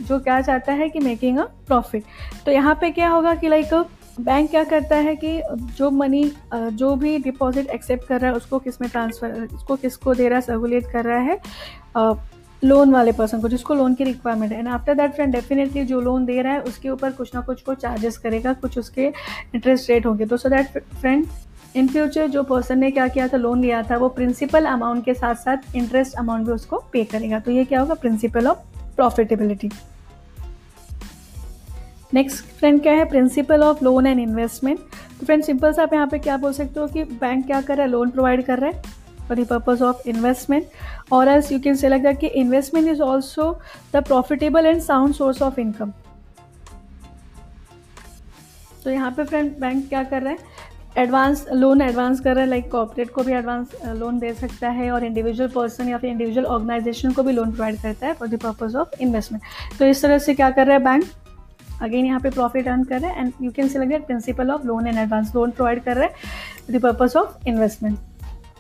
जो 0.02 0.20
क्या 0.20 0.42
चाहता 0.42 0.74
है 0.74 0.90
कि 0.90 1.00
मेकिंग 1.00 1.38
अ 1.38 1.44
प्रॉफिट 1.68 2.04
तो 2.46 2.52
यहाँ 2.52 2.76
पे 2.82 2.92
क्या 2.92 3.10
होगा 3.10 3.34
कि 3.36 3.50
लाइक 3.50 3.74
बैंक 4.22 4.50
क्या 4.50 4.64
करता 4.66 4.96
है 4.98 5.16
कि 5.16 5.42
जो 5.78 5.90
मनी 5.92 6.24
जो 6.54 6.96
भी 6.96 7.18
डिपॉजिट 7.20 7.68
एक्सेप्ट 7.70 8.08
कर 8.08 8.20
रहा 8.22 8.32
है, 8.32 8.38
उसको 8.38 8.60
किसमें 8.60 8.90
ट्रांसफ़र 8.92 9.48
उसको 9.56 9.76
किसको 9.76 10.14
दे 10.14 10.28
रहा 10.30 10.36
है 10.36 10.42
सर्कुलेट 10.42 10.92
कर 10.92 11.06
रहा 11.06 11.20
है 11.20 11.40
लोन 12.62 12.92
वाले 12.92 13.12
पर्सन 13.12 13.42
को, 13.42 13.48
जिसको 13.48 13.74
लोन 13.74 13.94
की 13.94 14.04
रिक्वायरमेंट 14.04 14.52
है। 14.52 14.58
And 14.60 14.68
after 14.70 14.94
that 14.96 15.14
friend 15.14 15.32
definitely 15.34 15.84
जो 15.86 16.02
लोन 16.02 16.26
दे 16.26 16.42
रहा 16.42 16.54
है, 16.54 16.62
उसके 16.62 16.90
ऊपर 16.90 17.12
कुछ 17.12 17.34
ना 17.36 17.42
कुछ 17.42 17.62
को 17.62 17.74
चार्जेस 17.76 18.18
करेगा, 18.18 18.54
कुछ 18.56 18.78
उसके 18.78 19.06
इंटरेस्ट 19.56 19.90
रेट 19.90 20.06
होंगे। 20.06 20.26
तो 20.26 20.38
so 20.38 20.50
that 20.50 20.78
friend 20.92 21.26
in 21.76 21.88
future 21.88 22.28
जो 22.28 22.44
पर्सन 22.44 22.80
ने 22.80 22.92
क्या 22.92 23.08
किया 23.08 23.28
था 23.28 23.38
लोन 23.38 23.62
लिया 23.62 23.82
था, 23.84 23.98
वो 23.98 24.10
प्रिंसिपल 24.10 24.66
अमाउंट 24.66 25.06
के 25.06 25.14
साथ 25.14 25.36
साथ 25.36 25.76
इंटरेस्ट 25.76 26.16
अमाउंट 26.16 26.46
भी 26.46 26.52
उसको 26.52 26.84
पे 26.94 27.04
करेगा। 27.06 27.40
तो 27.40 27.52
ये 27.52 27.66
क्या 27.66 27.80
होगा? 27.82 27.94
Principle 27.94 28.48
of 28.48 28.58
profitability 28.96 29.70
next 32.14 32.46
friend 32.60 32.82
क्या 32.82 32.94
है? 32.94 33.06
Principle 33.06 33.64
of 33.64 33.84
loan 33.84 34.08
and 34.08 34.20
investment 34.20 34.80
तो 35.20 35.26
फ्रेंड 35.26 35.44
सिंपल 35.44 35.74
से 35.74 35.82
आप 35.82 35.94
यहाँ 35.94 36.08
पे 36.08 36.20
क्या 36.20 36.38
बोल 36.38 36.54
सकते 36.54 36.80
हो 36.80 36.88
कि 36.88 37.04
बैंक 37.04 37.46
क्या 37.46 37.62
कर 37.62 37.78
रहा 37.78 37.86
है? 37.86 37.92
लोन 37.92 38.10
प्रोवाइड 38.10 38.46
कर 38.46 38.60
रहा 38.60 38.70
है 38.70 38.82
for 39.28 39.38
the 39.38 39.48
purpose 39.48 39.82
of 39.82 40.08
investment 40.10 40.68
और 41.12 41.28
एस 41.28 41.52
यू 41.52 41.60
कैन 41.60 41.76
से 41.76 41.90
लग 41.90 42.16
कि 42.20 42.28
investment 42.28 42.88
is 42.88 43.02
also 43.02 43.52
the 43.94 44.04
profitable 44.04 44.66
and 44.66 44.82
sound 44.82 45.14
source 45.14 45.42
of 45.42 45.60
income 45.60 45.92
तो 48.84 48.92
यहाँ 48.92 49.12
पे 49.12 49.24
फ्रेंड 49.24 49.52
बैंक 49.60 49.88
क्या 49.90 50.04
कर 50.04 50.22
रहा 50.22 50.32
है? 50.32 50.38
एडवांस 50.98 51.46
लोन 51.54 51.82
एडवांस 51.82 52.20
कर 52.20 52.34
रहा 52.34 52.44
है 52.44 52.50
लाइक 52.50 52.72
कॉपरेट 52.72 53.10
को 53.10 53.24
भी 53.24 53.34
एडवांस 53.34 53.76
लोन 53.88 54.18
दे 54.20 54.34
सकता 54.34 54.70
है 54.70 54.90
और 54.92 55.04
इंडिविजुअल 55.04 55.50
पर्सन 55.50 55.90
या 55.90 55.98
फिर 55.98 56.10
इंडिविजुअल 56.10 56.46
ऑर्गेनाइजेशन 56.46 57.12
को 57.12 57.24
भी 57.24 57.32
लोन 57.32 57.52
प्रोवाइड 57.52 57.82
करता 57.82 58.08
है 58.08 58.14
for 58.14 58.28
the 58.28 58.40
purpose 58.40 58.76
of 58.76 59.02
investment 59.02 59.44
तो 59.80 59.86
इस 59.86 60.02
तरह 60.02 60.18
से 60.18 60.34
क्या 60.34 60.50
कर 60.50 60.68
रहा 60.68 60.78
है 60.78 60.84
बैंक 60.84 61.04
अगेन 61.82 62.06
यहाँ 62.06 62.20
पे 62.20 62.30
प्रॉफिट 62.30 62.68
अर्न 62.68 62.84
कर 62.84 63.00
रहे 63.02 63.12
हैं 63.12 63.22
and 63.22 63.34
you 63.42 63.52
can 63.52 63.68
select 63.68 64.06
principle 64.06 64.52
of 64.52 64.66
loan 64.68 64.88
and 64.88 64.98
advance 64.98 65.32
loan 65.36 65.52
provide 65.52 65.84
कर 65.84 65.98
रहे 65.98 66.08
हैं 66.08 66.72
the 66.72 66.82
purpose 66.84 67.16
of 67.18 67.48
investment 67.48 67.98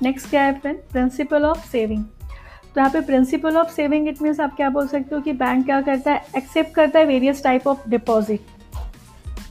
next 0.03 0.29
क्या 0.29 0.43
है 0.43 0.60
फ्रेंड 0.60 0.77
प्रिंसिपल 0.91 1.45
ऑफ़ 1.45 1.67
सेविंग 1.71 2.03
तो 2.03 2.79
यहाँ 2.79 2.89
पे 2.91 3.01
principle 3.01 3.57
of 3.57 3.71
saving 3.73 4.07
it 4.07 4.21
means 4.21 4.39
आप 4.39 4.55
क्या 4.55 4.69
बोल 4.69 4.88
सकते 4.88 5.15
हो 5.15 5.21
कि 5.21 5.34
बैंक 5.34 5.65
क्या 5.65 5.81
करता 5.81 6.12
है? 6.12 6.25
एक्सेप्ट 6.38 6.73
करता 6.75 6.99
है 6.99 7.05
वेरियस 7.05 7.43
टाइप 7.43 7.67
ऑफ़ 7.67 7.89
डिपॉजिट 7.89 8.45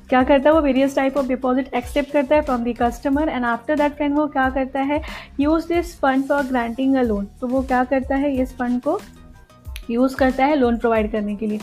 क्या 0.09 0.22
करता 0.24 0.48
है 0.48 0.54
वो 0.54 0.61
various 0.61 0.94
type 0.96 1.16
of 1.16 1.26
deposit 1.26 1.74
accept 1.74 2.12
करता 2.12 2.35
है 2.37 2.42
from 2.42 2.64
the 2.64 2.74
customer 2.80 3.28
and 3.28 3.44
after 3.44 3.76
that 3.76 3.92
friend 3.96 4.14
वो 4.14 4.26
क्या 4.28 4.48
करता 4.50 4.80
है? 4.80 5.00
Use 5.40 5.68
this 5.68 5.94
fund 6.00 6.24
for 6.28 6.42
granting 6.46 6.96
a 6.96 7.02
loan 7.02 7.28
तो 7.40 7.46
वो 7.46 7.62
क्या 7.62 7.83
करता 7.85 8.16
है? 8.16 8.35
इस 8.37 8.56
फंड 8.56 8.80
को 8.83 8.98
यूज़ 9.90 10.16
करता 10.16 10.44
है 10.44 10.56
लोन 10.56 10.78
प्रोवाइड 10.78 11.11
करने 11.12 11.37
के 11.37 11.46
लिए. 11.46 11.61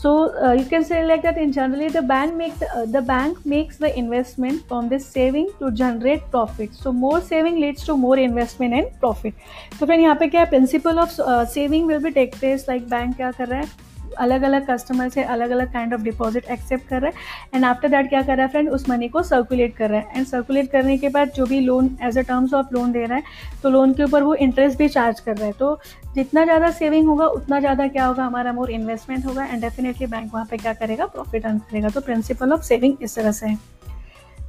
So 0.00 0.10
uh, 0.40 0.52
you 0.52 0.64
can 0.64 0.84
say 0.84 1.04
like 1.04 1.22
that 1.22 1.38
in 1.38 1.50
generally 1.50 1.88
the 1.88 2.02
bank 2.02 2.34
makes 2.36 2.62
uh, 2.62 2.84
the 2.86 3.02
bank 3.02 3.44
makes 3.44 3.78
the 3.78 3.90
investment 3.98 4.62
from 4.68 4.88
this 4.88 5.06
saving 5.06 5.48
to 5.58 5.70
generate 5.72 6.30
profit. 6.30 6.74
So 6.74 6.92
more 6.92 7.20
saving 7.20 7.58
leads 7.60 7.84
to 7.86 7.96
more 7.96 8.18
investment 8.26 8.78
and 8.80 8.92
profit. 9.00 9.34
तो 9.80 9.86
फिर 9.86 10.00
यहाँ 10.00 10.14
पे 10.20 10.28
क्या 10.28 10.40
है 10.40 10.50
principle 10.50 10.98
of 10.98 11.20
saving 11.54 11.86
will 11.88 11.98
be 12.02 12.10
take 12.20 12.34
place 12.38 12.64
like 12.68 12.88
bank 12.88 13.16
क्या 13.16 13.30
कर 13.32 13.48
रहा 13.48 13.60
है 13.60 13.87
अलग 14.18 14.42
अलग 14.42 14.66
कस्टमर 14.66 15.08
से 15.08 15.22
अलग 15.24 15.50
अलग 15.50 15.72
काइंड 15.72 15.94
ऑफ़ 15.94 16.02
डिपॉजिट 16.02 16.44
एक्सेप्ट 16.50 16.88
कर 16.88 17.00
रहा 17.02 17.10
है। 17.10 17.54
एंड 17.54 17.64
आफ्टर 17.64 17.88
दैट 17.88 18.08
क्या 18.08 18.22
कर 18.22 18.36
रहा 18.36 18.46
है 18.46 18.52
फ्रेंड 18.52 18.68
उस 18.70 18.88
मनी 18.88 19.08
को 19.08 19.22
सर्कुलेट 19.22 19.76
कर 19.76 19.90
रहा 19.90 20.00
है। 20.00 20.16
एंड 20.16 20.26
सर्कुलेट 20.26 20.70
करने 20.70 20.96
के 20.98 21.08
बाद 21.08 21.32
जो 21.36 21.46
भी 21.46 21.60
loan 21.60 21.96
as 22.02 22.18
a 22.18 22.22
terms 22.22 22.54
of 22.54 22.74
loan 22.74 22.92
दे 22.92 23.04
रहा 23.06 23.16
है 23.16 23.22
तो 23.62 23.70
लोन 23.70 23.92
के 23.92 24.04
ऊपर 24.04 24.22
वो 24.22 24.34
इंटरेस्ट 24.36 24.78
भी 24.78 24.88
चार्ज 24.88 25.20
कर 25.20 25.36
रहा 25.36 25.46
है। 25.46 25.52
तो 25.52 25.78
जितना 26.14 26.44
ज़्यादा 26.44 26.70
सेविंग 26.72 27.08
होगा, 27.08 27.26
उतना 27.26 27.60
ज़्यादा 27.60 27.86
क्या 27.88 28.06
होगा? 28.06 28.24
हमारा 28.24 28.52
मोर 28.52 28.70
इन्वेस्टमेंट 28.70 29.26
होगा। 29.26 29.44
एंड 29.44 29.60
डेफिनेटली 29.60 30.06
बैंक 30.06 30.30
वहाँ 30.34 30.46
पर 30.46 30.56
क्या 30.56 30.72
करेगा? 30.74 31.06
प्रॉफिट 31.08 31.46
अर्न 31.46 31.58
करेगा। 31.60 31.88
तो 31.88 32.00
प्रिंसिपल 32.00 32.52
ऑफ़ 32.52 32.62
सेविंग 32.64 32.96
इस 33.02 33.14
तरह 33.16 33.32
से 33.32 33.46
है। 33.46 33.58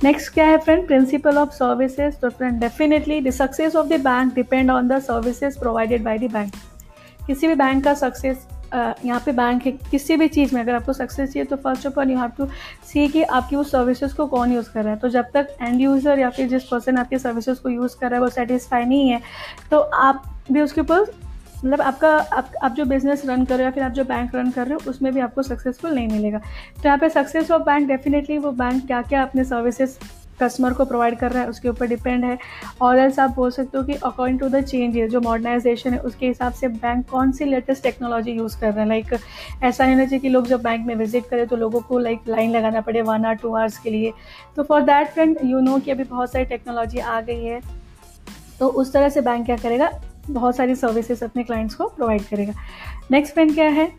नेक्स्ट 0.04 0.34
क्या 0.34 0.46
है 0.46 0.58
फ्रेंड 0.58 0.86
प्रिंसिपल 0.88 1.38
ऑफ़ 1.38 1.50
सर्विसेज़ 1.54 2.16
तो 2.16 2.30
friend 2.30 2.60
definitely 2.60 3.20
the 3.22 3.30
success 3.32 3.76
of 3.76 3.88
the 3.88 4.00
bank 4.02 4.34
depend 4.34 4.72
on 4.72 4.88
the 4.88 5.00
services 5.02 5.60
provided 5.60 6.04
by 6.04 6.18
the 6.18 6.32
bank 6.34 6.54
किसी 7.28 7.48
भी 7.48 7.56
बैंक 7.56 7.84
का 7.84 7.94
सक्सेस 7.94 8.46
यहाँ 8.74 9.20
पे 9.26 9.32
बैंक 9.32 9.66
है 9.66 9.72
किसी 9.92 10.18
भी 10.18 10.28
चीज़ 10.28 10.56
में 10.56 10.62
अगर 10.62 10.76
आपको 10.76 10.94
सक्सेस 10.94 11.32
चाहिए 11.32 11.46
तो 11.46 11.56
first 11.58 11.88
of 11.88 12.00
all 12.00 12.12
you 12.12 12.18
have 12.18 12.32
to 12.38 12.46
see 12.86 13.08
कि 13.08 13.24
आपकी 13.24 13.56
उस 13.56 13.72
सर्विसेज़ 13.72 14.16
को 14.16 14.28
कौन 14.28 14.52
यूज़ 14.54 14.70
कर 14.74 14.84
रहा 14.84 14.94
है। 14.94 15.00
तो 15.00 15.10
जब 15.10 15.32
तक 15.34 15.56
एंड 15.62 15.82
यूज़र 15.82 16.20
या 16.20 16.30
फिर 16.30 16.48
जिस 16.50 16.64
पर्सन 16.66 16.98
आपके 16.98 17.20
सर्विसेज़ 17.20 17.62
को 17.62 17.70
यूज़ 17.70 17.98
कर 18.00 18.10
रहा 18.10 18.16
है 18.16 18.22
वो 18.22 18.30
सेटिस्फाई 18.32 18.86
नहीं 18.86 19.10
है 19.10 19.22
तो 19.72 19.80
आप 19.80 20.24
भी 20.52 20.62
उसके 20.62 20.82
ऊपर 20.82 21.12
मतलब 21.56 21.82
आपका 21.82 22.10
आप, 22.10 22.52
आप 22.64 22.74
जो 22.74 22.86
बिज़नेस 22.86 23.26
रन 23.26 23.44
कर 23.46 23.56
रहे 23.56 23.64
हो 23.64 23.64
या 23.64 23.72
फिर 23.72 23.84
आप 23.84 23.92
जो 23.92 24.04
बैंक 24.06 24.36
रन 24.36 24.52
कर 24.52 24.68
रहे 24.68 24.74
हो 24.76 24.90
उसमें 24.90 25.12
भी 25.14 25.20
आपको 25.20 25.44
सक्सेसफुल 25.44 25.92
नहीं 25.92 26.08
मिलेगा। 26.10 26.38
तो 26.38 26.82
यहाँ 26.86 26.98
पे 26.98 27.10
सक्सेस 27.10 27.52
ऑफ़ 27.52 27.64
बैंक 27.64 27.88
डेफिनेटली 27.88 28.38
वो 28.38 28.52
बैंक 28.54 28.86
क्या 28.88 29.02
क्या 29.02 29.22
अपने 29.22 29.44
सर्विसेज़ 29.44 29.98
कस्टमर 30.42 30.74
को 30.74 30.86
प्रोवाइड 30.86 31.18
कर 31.20 31.32
रहा 31.32 31.44
है, 31.44 31.50
उसके 31.50 31.70
ऊपर 31.70 31.88
डिपेंड 31.88 32.26
है। 32.26 32.38
और 32.82 33.00
एल्स 33.00 33.20
आप 33.20 33.36
बोल 33.36 33.52
सकते 33.52 33.78
हो 33.78 33.84
कि 33.84 33.94
अकॉर्डिंग 33.96 34.40
टू 34.40 34.50
द 34.50 34.62
चेंज 34.62 34.98
जो 35.12 35.22
मॉडर्नाइजेशन 35.22 35.94
है, 35.94 36.00
उसके 36.00 36.28
हिसाब 36.28 36.54
से 36.54 36.68
बैंक 36.68 37.08
कौन 37.10 37.32
सी 37.32 37.46
लेटेस्ट 37.46 37.84
टेक्नोलॉजी 37.84 38.32
यूज़ 38.32 38.60
कर 38.60 38.72
रहे 38.72 38.80
हैं? 38.80 38.88
लाइक 38.88 39.14
ऐसा 39.64 39.84
नहीं 39.84 39.96
होना 39.96 40.06
चाहिए 40.06 40.20
कि 40.20 40.30
लोग 40.30 40.48
जब 40.48 40.62
बैंक 40.62 40.86
में 40.88 40.94
विज़िट 40.96 41.26
करें 41.26 41.46
तो 41.48 41.56
लोगों 41.56 41.80
को 41.80 42.00
लाइक 42.00 42.28
लाइन 42.28 42.52
लगाना 42.52 42.82
पड़े 42.82 43.02
वन 43.02 43.26
आर 43.26 43.36
टू 43.36 43.56
आवर्स 43.56 43.78
के 43.78 43.90
लिए। 43.90 44.14
तो 44.56 44.64
for 44.64 44.82
that 44.82 45.08
friend 45.08 45.38
you 45.44 45.60
know 45.60 45.78
कि 45.80 45.92
अभी 45.92 46.04
बहुत 46.04 46.32
सारी 46.32 46.46
टेक्नोलॉजी 46.46 47.00
आ 47.00 47.20
गई 47.22 47.44
है। 47.44 47.62
तो 48.60 48.68
उस 48.68 48.94
तरह 48.94 49.10
से 49.10 49.22
बैंक 49.22 49.46
क्या 49.46 49.58
करेगा? 49.58 49.92
बहुत 50.30 50.56
सारी 50.56 50.76
सर्विसेज़ 50.76 51.24
अपने 51.26 51.44
क्लाइंट्स 51.44 51.76
को 51.76 51.88
प्रोवाइड 51.88 52.24
करेगा। 52.24 52.54
नेक्स्ट 53.12 53.34
फ्रेंड 53.34 53.54
क्या 53.54 53.68
है? 53.70 53.92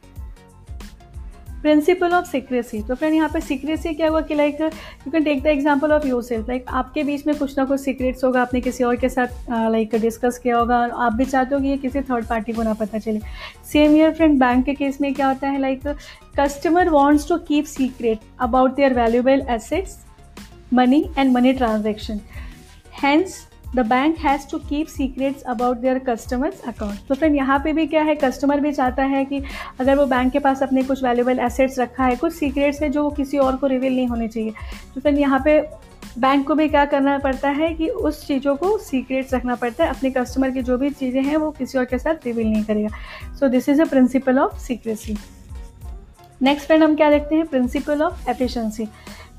प्रिंसिपल 1.63 2.13
ऑफ़ 2.15 2.27
सीक्रेसी 2.27 2.81
तो 2.83 2.95
फ्रेंड 2.95 3.15
यहाँ 3.15 3.29
पे 3.29 3.41
सीक्रेसी 3.41 3.93
क्या 3.95 4.09
हुआ 4.09 4.21
कि 4.21 4.35
like 4.35 4.61
you 4.61 5.11
can 5.11 5.25
take 5.25 5.43
the 5.43 5.47
example 5.47 5.93
of 5.93 6.07
yourself 6.23 6.49
like 6.49 6.69
आपके 6.81 7.05
बीच 7.05 7.27
में 7.27 7.37
कुछ 7.39 7.57
ना 7.59 7.65
कुछ 7.65 7.81
सीक्रेट्स 7.81 8.25
होगा 8.25 8.43
आपने 8.43 8.61
किसी 8.61 8.85
और 8.85 8.97
के 8.97 9.09
साथ 9.09 9.51
लाइक 9.51 9.95
uh, 9.95 10.01
डिस्कस 10.01 10.39
किया 10.39 10.57
होगा 10.57 10.79
आप 10.97 11.13
भी 11.13 11.25
चाहते 11.25 11.55
हो 11.55 11.61
कि 11.61 11.69
ये 11.69 11.77
किसी 11.79 12.01
थर्ड 12.01 12.27
पार्टी 12.27 12.53
को 12.53 12.63
ना 12.63 12.75
पता 12.75 12.99
चले. 12.99 13.21
सेम 13.73 13.97
ईयर 13.97 14.15
फ्रेंड 14.15 14.39
बैंक 14.41 14.65
के 14.65 14.75
केस 14.75 15.01
में 15.01 15.13
क्या 15.15 15.29
होता 15.29 15.49
है 15.49 15.61
like 15.61 15.87
customer 16.39 16.89
wants 16.91 17.29
to 17.29 17.39
keep 17.49 17.65
secret 17.67 18.19
about 18.41 18.77
their 18.77 18.95
valuable 18.95 19.47
assets 19.51 19.99
money 20.75 21.05
and 21.19 21.33
money 21.33 21.53
transaction 21.53 22.21
hence 23.03 23.39
the 23.75 23.81
bank 23.89 24.17
has 24.19 24.47
to 24.51 24.59
keep 24.59 24.87
secrets 24.87 25.43
about 25.43 25.77
their 25.79 25.99
customers 25.99 26.63
account 26.69 27.07
तो 27.09 27.15
फ्रेंड 27.15 27.37
यहाँ 27.37 27.59
पे 27.65 27.73
भी 27.73 27.87
क्या 27.87 28.03
है? 28.03 28.15
कस्टमर 28.15 28.61
भी 28.61 28.73
चाहता 28.73 29.05
है 29.05 29.25
कि 29.25 29.43
अगर 29.81 29.97
वो 29.97 30.07
बैंक 30.07 30.33
के 30.33 30.39
पास 30.39 30.63
अपने 30.63 30.83
कुछ 30.83 31.03
वैल्यूबल 31.05 31.39
एसेट्स 31.41 31.79
रखा 31.79 32.05
है, 32.05 32.17
कुछ 32.17 32.33
सीक्रेट्स 32.33 32.83
है 32.83 32.89
जो 32.89 33.05
वो 33.05 33.11
किसी 33.13 33.39
और 33.39 33.57
को 33.57 33.67
रिवील 33.67 33.97
नहीं 33.97 34.07
होने 34.09 34.29
चाहिए। 34.29 34.53
तो 34.95 35.01
फ्रेंड 35.01 35.19
यहाँ 35.19 35.41
पे 35.45 35.61
बैंक 36.19 36.47
को 36.47 36.55
भी 36.55 36.69
क्या 36.69 36.85
करना 36.87 37.17
पड़ता 37.19 37.49
है 37.51 37.73
कि 37.75 37.89
उस 37.89 38.27
चीज़ों 38.27 38.55
को 38.57 38.77
सीक्रेट्स 38.81 39.35
रखना 39.35 39.55
पड़ता 39.57 39.85
है। 39.85 39.91
अपने 39.91 40.11
कस्टमर 40.11 40.51
की 40.51 40.63
जो 40.63 40.79
भी 40.79 40.91
चीज़ें 40.91 41.23
हैं, 41.23 41.37
वो 41.37 41.51
किसी 41.51 41.79
और 41.79 41.85
के 41.85 41.99
साथ 41.99 42.27
रिवील 42.27 42.47
नहीं 42.47 42.65
करेगा। 42.65 42.89
So 43.35 43.49
this 43.49 43.69
is 43.69 43.83
a 43.83 43.85
principle 43.85 44.39
of 44.39 44.59
secrecy 44.59 45.17
next 46.43 46.67
friend 46.67 46.83
हम 46.83 46.95
क्या 46.97 47.11
देखते 47.11 47.35
हैं? 47.35 47.47
Principle 47.47 48.03
of 48.03 48.29
efficiency 48.31 48.89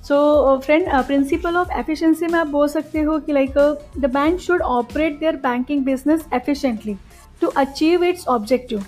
so 0.08 0.58
friend 0.64 0.88
principle 1.08 1.58
of 1.58 1.72
efficiency 1.80 2.28
में 2.28 2.40
आप 2.40 2.48
बोल 2.48 2.68
सकते 2.68 3.02
हो 3.02 3.20
कि 3.20 3.34
like 3.34 3.58
the 3.98 4.12
bank 4.14 4.40
should 4.40 4.62
operate 4.62 5.20
their 5.20 5.36
banking 5.44 5.84
business 5.86 6.26
efficiently 6.34 6.96
to 7.42 7.48
achieve 7.48 8.04
its 8.04 8.28
objective 8.28 8.86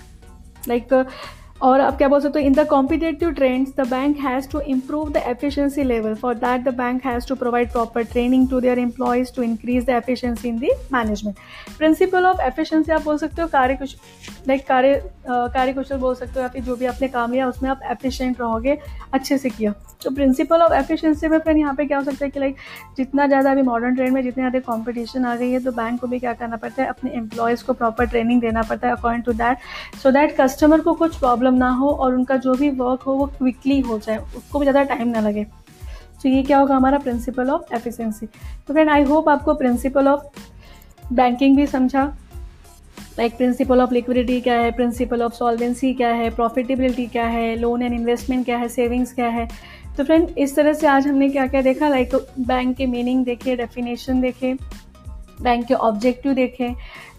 like 0.67 1.06
और 1.62 1.82
आप 1.82 1.97
क्या 1.97 2.08
बोल 2.08 2.19
सकते 2.21 2.39
हो? 2.39 2.45
In 2.45 2.54
the 2.54 2.65
competitive 2.67 3.30
trends 3.32 3.73
the 3.78 3.88
bank 3.89 4.17
has 4.19 4.47
to 4.49 4.60
improve 4.60 5.10
the 5.12 5.17
efficiency 5.28 5.84
level 5.84 6.15
for 6.15 6.34
that 6.36 6.63
the 6.63 6.73
bank 6.78 7.06
has 7.06 7.28
to 7.28 7.36
provide 7.36 7.71
proper 7.71 8.04
training 8.04 8.49
to 8.49 8.60
their 8.62 8.80
employees 8.80 9.34
to 9.36 9.43
increase 9.43 9.86
the 9.86 9.89
efficiency 9.89 10.49
in 10.49 10.60
the 10.60 10.73
management 10.93 11.38
principle 11.78 12.26
of 12.26 12.41
efficiency 12.41 12.91
आप 12.91 13.04
बोल 13.04 13.17
सकते 13.17 13.41
हो? 13.41 13.47
कार्य 13.47 13.76
कुछ 13.76 13.95
like 14.47 14.67
कार्य 14.67 15.02
कार्य 15.30 15.73
कुशल 15.73 15.97
बोल 15.97 16.15
सकते 16.15 16.34
हो? 16.36 16.41
या 16.41 16.47
फिर 16.47 16.63
जो 16.63 16.76
भी 16.76 16.86
आपने 16.86 17.08
काम 17.08 17.32
लिया, 17.32 17.47
उसमें 17.47 17.69
आप 17.69 17.80
एफिशिएंट 17.91 18.41
रहोगे, 18.41 18.78
अच्छे 19.13 19.38
से 19.38 19.49
किया। 19.49 19.73
तो 20.01 20.12
प्रिंसिपल 20.12 20.62
ऑफ़ 20.62 20.73
एफिशिएंसी 20.73 21.27
में 21.27 21.38
फ्रेंड 21.39 21.60
यहाँ 21.60 21.73
पे 21.75 21.86
क्या 21.86 21.97
हो 21.97 22.03
सकता 22.03 22.25
है 22.25 22.29
कि 22.32 22.39
लाइक 22.39 22.56
जितना 22.97 23.27
ज़्यादा 23.27 23.51
अभी 23.51 23.62
मॉडर्न 23.62 23.95
ट्रेंड 23.95 24.13
में 24.13 24.21
जितने 24.23 24.41
ज़्यादा 24.41 24.60
कॉम्पिटिशन 24.65 25.25
आ 25.25 25.36
गई 25.36 25.51
है 25.51 25.60
तो 25.63 25.71
बैंक 25.71 25.99
को 26.01 26.08
भी 26.08 26.19
क्या 26.19 26.34
करना 26.34 26.58
पड़ता 26.58 26.82
है, 26.84 26.88
अपने 26.89 27.12
एम्प्लॉयज़ 27.12 27.63
को 27.65 27.73
प्रॉपर 27.73 28.06
ट्रेनिंग 28.06 28.41
देना 28.41 28.62
पड़ता 28.63 28.88
है 28.88 28.95
according 28.95 29.23
to 29.23 29.34
that 29.34 29.97
so 30.03 30.12
that 30.12 30.36
customer 30.39 30.82
को 30.82 30.93
कुछ 30.95 31.17
प्रॉब्लम 31.17 31.53
ना 31.56 31.69
हो 31.71 31.89
और 31.89 32.15
उनका 32.15 32.38
जो 32.38 32.53
भी 32.56 32.69
वर्क 32.71 33.01
हो 33.01 33.13
वो 33.15 33.25
क्विकली 33.38 33.79
हो 33.82 33.99
जाए, 33.99 34.17
उसको 34.17 34.60
भी 34.60 34.65
ज़्यादा 34.65 34.84
टाइम 34.95 35.08
ना 35.08 35.19
लगे। 35.19 35.43
तो 36.23 36.29
ये 36.29 36.43
क्या 36.43 36.58
होगा 36.58 36.75
हमारा 36.75 36.97
प्रिंसिपल 36.99 37.49
ऑफ़ 37.49 37.73
एफिशिएंसी 37.75 38.25
तो 38.25 38.73
फ्रेंड 38.73 38.89
आई 38.89 39.03
होप 39.03 39.29
आपको 39.29 39.53
प्रिंसिपल 39.56 40.08
ऑफ़ 40.08 41.13
बैंकिंग 41.13 41.56
भी 41.58 41.65
समझा। 41.67 42.03
लाइक 43.17 43.36
प्रिंसिपल 43.38 43.82
ऑफ़ 43.82 43.93
लिक्विडिटी 43.93 44.39
क्या 44.41 44.53
है 44.56 44.71
प्रिंसिपल 44.71 45.21
ऑफ़ 45.21 45.34
सॉल्वेंसी 45.34 45.93
क्या 45.93 46.10
है 46.12 46.29
प्रॉफिटेबिलिटी 46.36 47.06
क्या 47.08 47.25
है 47.27 47.56
लोन 47.56 47.82
एंड 47.82 47.93
इन्वेस्टमेंट 47.93 48.45
क्या 48.45 48.58
है 48.58 48.67
सेविंग्स 48.69 49.13
क्या 49.13 49.27
है। 49.29 49.47
तो 49.97 50.03
फ्रेंड 50.03 50.38
इस 50.38 50.56
तरह 50.56 50.73
से 50.73 50.88
आज 50.88 51.08
हमने 51.08 51.29
क्या 51.29 51.45
क्या 51.47 51.62
देखा? 51.62 51.89
लाइक 51.89 52.12
like, 52.12 52.39
बैंक 52.39 52.75
के 52.77 52.86
मीनिंग 52.86 53.25
देखे 53.25 53.56
डेफिनेशन 53.56 54.21
देखे 54.21 54.53
बैंक 55.41 55.65
के 55.67 55.73
ऑब्जेक्टिव 55.73 56.34
देखे 56.34 56.65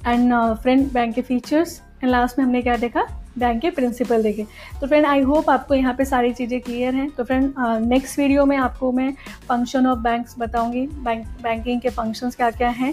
एंड 0.06 0.32
फ्रेंड 0.62 0.90
बैंक 0.92 1.14
के 1.14 1.22
फीचर्स 1.22 1.80
एंड 2.02 2.10
लास्ट 2.10 2.38
में 2.38 2.44
हमने 2.44 2.62
क्या 2.62 2.76
देखा? 2.76 3.06
बैंक 3.38 3.60
के 3.62 3.70
प्रिंसिपल 3.70 4.22
देखे। 4.22 4.46
तो 4.80 4.86
फ्रेंड 4.86 5.06
आई 5.06 5.20
होप 5.22 5.48
आपको 5.50 5.74
यहाँ 5.74 5.94
पे 5.94 6.04
सारी 6.04 6.32
चीज़ें 6.32 6.60
क्लियर 6.60 6.94
हैं। 6.94 7.08
तो 7.10 7.24
फ्रेंड 7.24 7.54
नेक्स्ट 7.86 8.18
वीडियो 8.18 8.44
में 8.46 8.56
आपको 8.56 8.90
मैं 8.92 9.12
फ़ंक्शन 9.48 9.86
ऑफ़ 9.86 9.98
बैंक्स 10.00 10.34
बताऊँगी। 10.38 10.86
बैंक 10.86 11.26
बैंकिंग 11.42 11.80
के 11.80 11.90
फ़ंक्शंस 11.90 12.36
क्या 12.36 12.50
क्या 12.50 12.68
हैं 12.70 12.92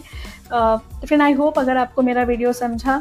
तो 0.49 1.05
फ्रेंड 1.05 1.21
आई 1.21 1.33
होप 1.33 1.59
अगर 1.59 1.77
आपको 1.77 2.01
मेरा 2.01 2.23
वीडियो 2.23 2.53
समझा 2.53 2.97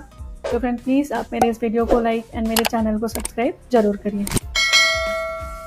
तो 0.50 0.58
फ्रेंड 0.58 0.80
प्लीज़ 0.80 1.12
आप 1.14 1.32
मेरे 1.32 1.48
इस 1.48 1.62
वीडियो 1.62 1.86
को 1.86 2.00
लाइक 2.00 2.30
एंड 2.34 2.48
मेरे 2.48 2.64
चैनल 2.64 2.98
को 3.00 3.08
सब्सक्राइब 3.08 3.54
ज़रूर 3.72 3.96
करिए। 3.96 4.24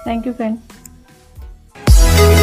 थैंक 0.07 0.27
यू 0.27 0.33
फ्रेंड 0.33 0.57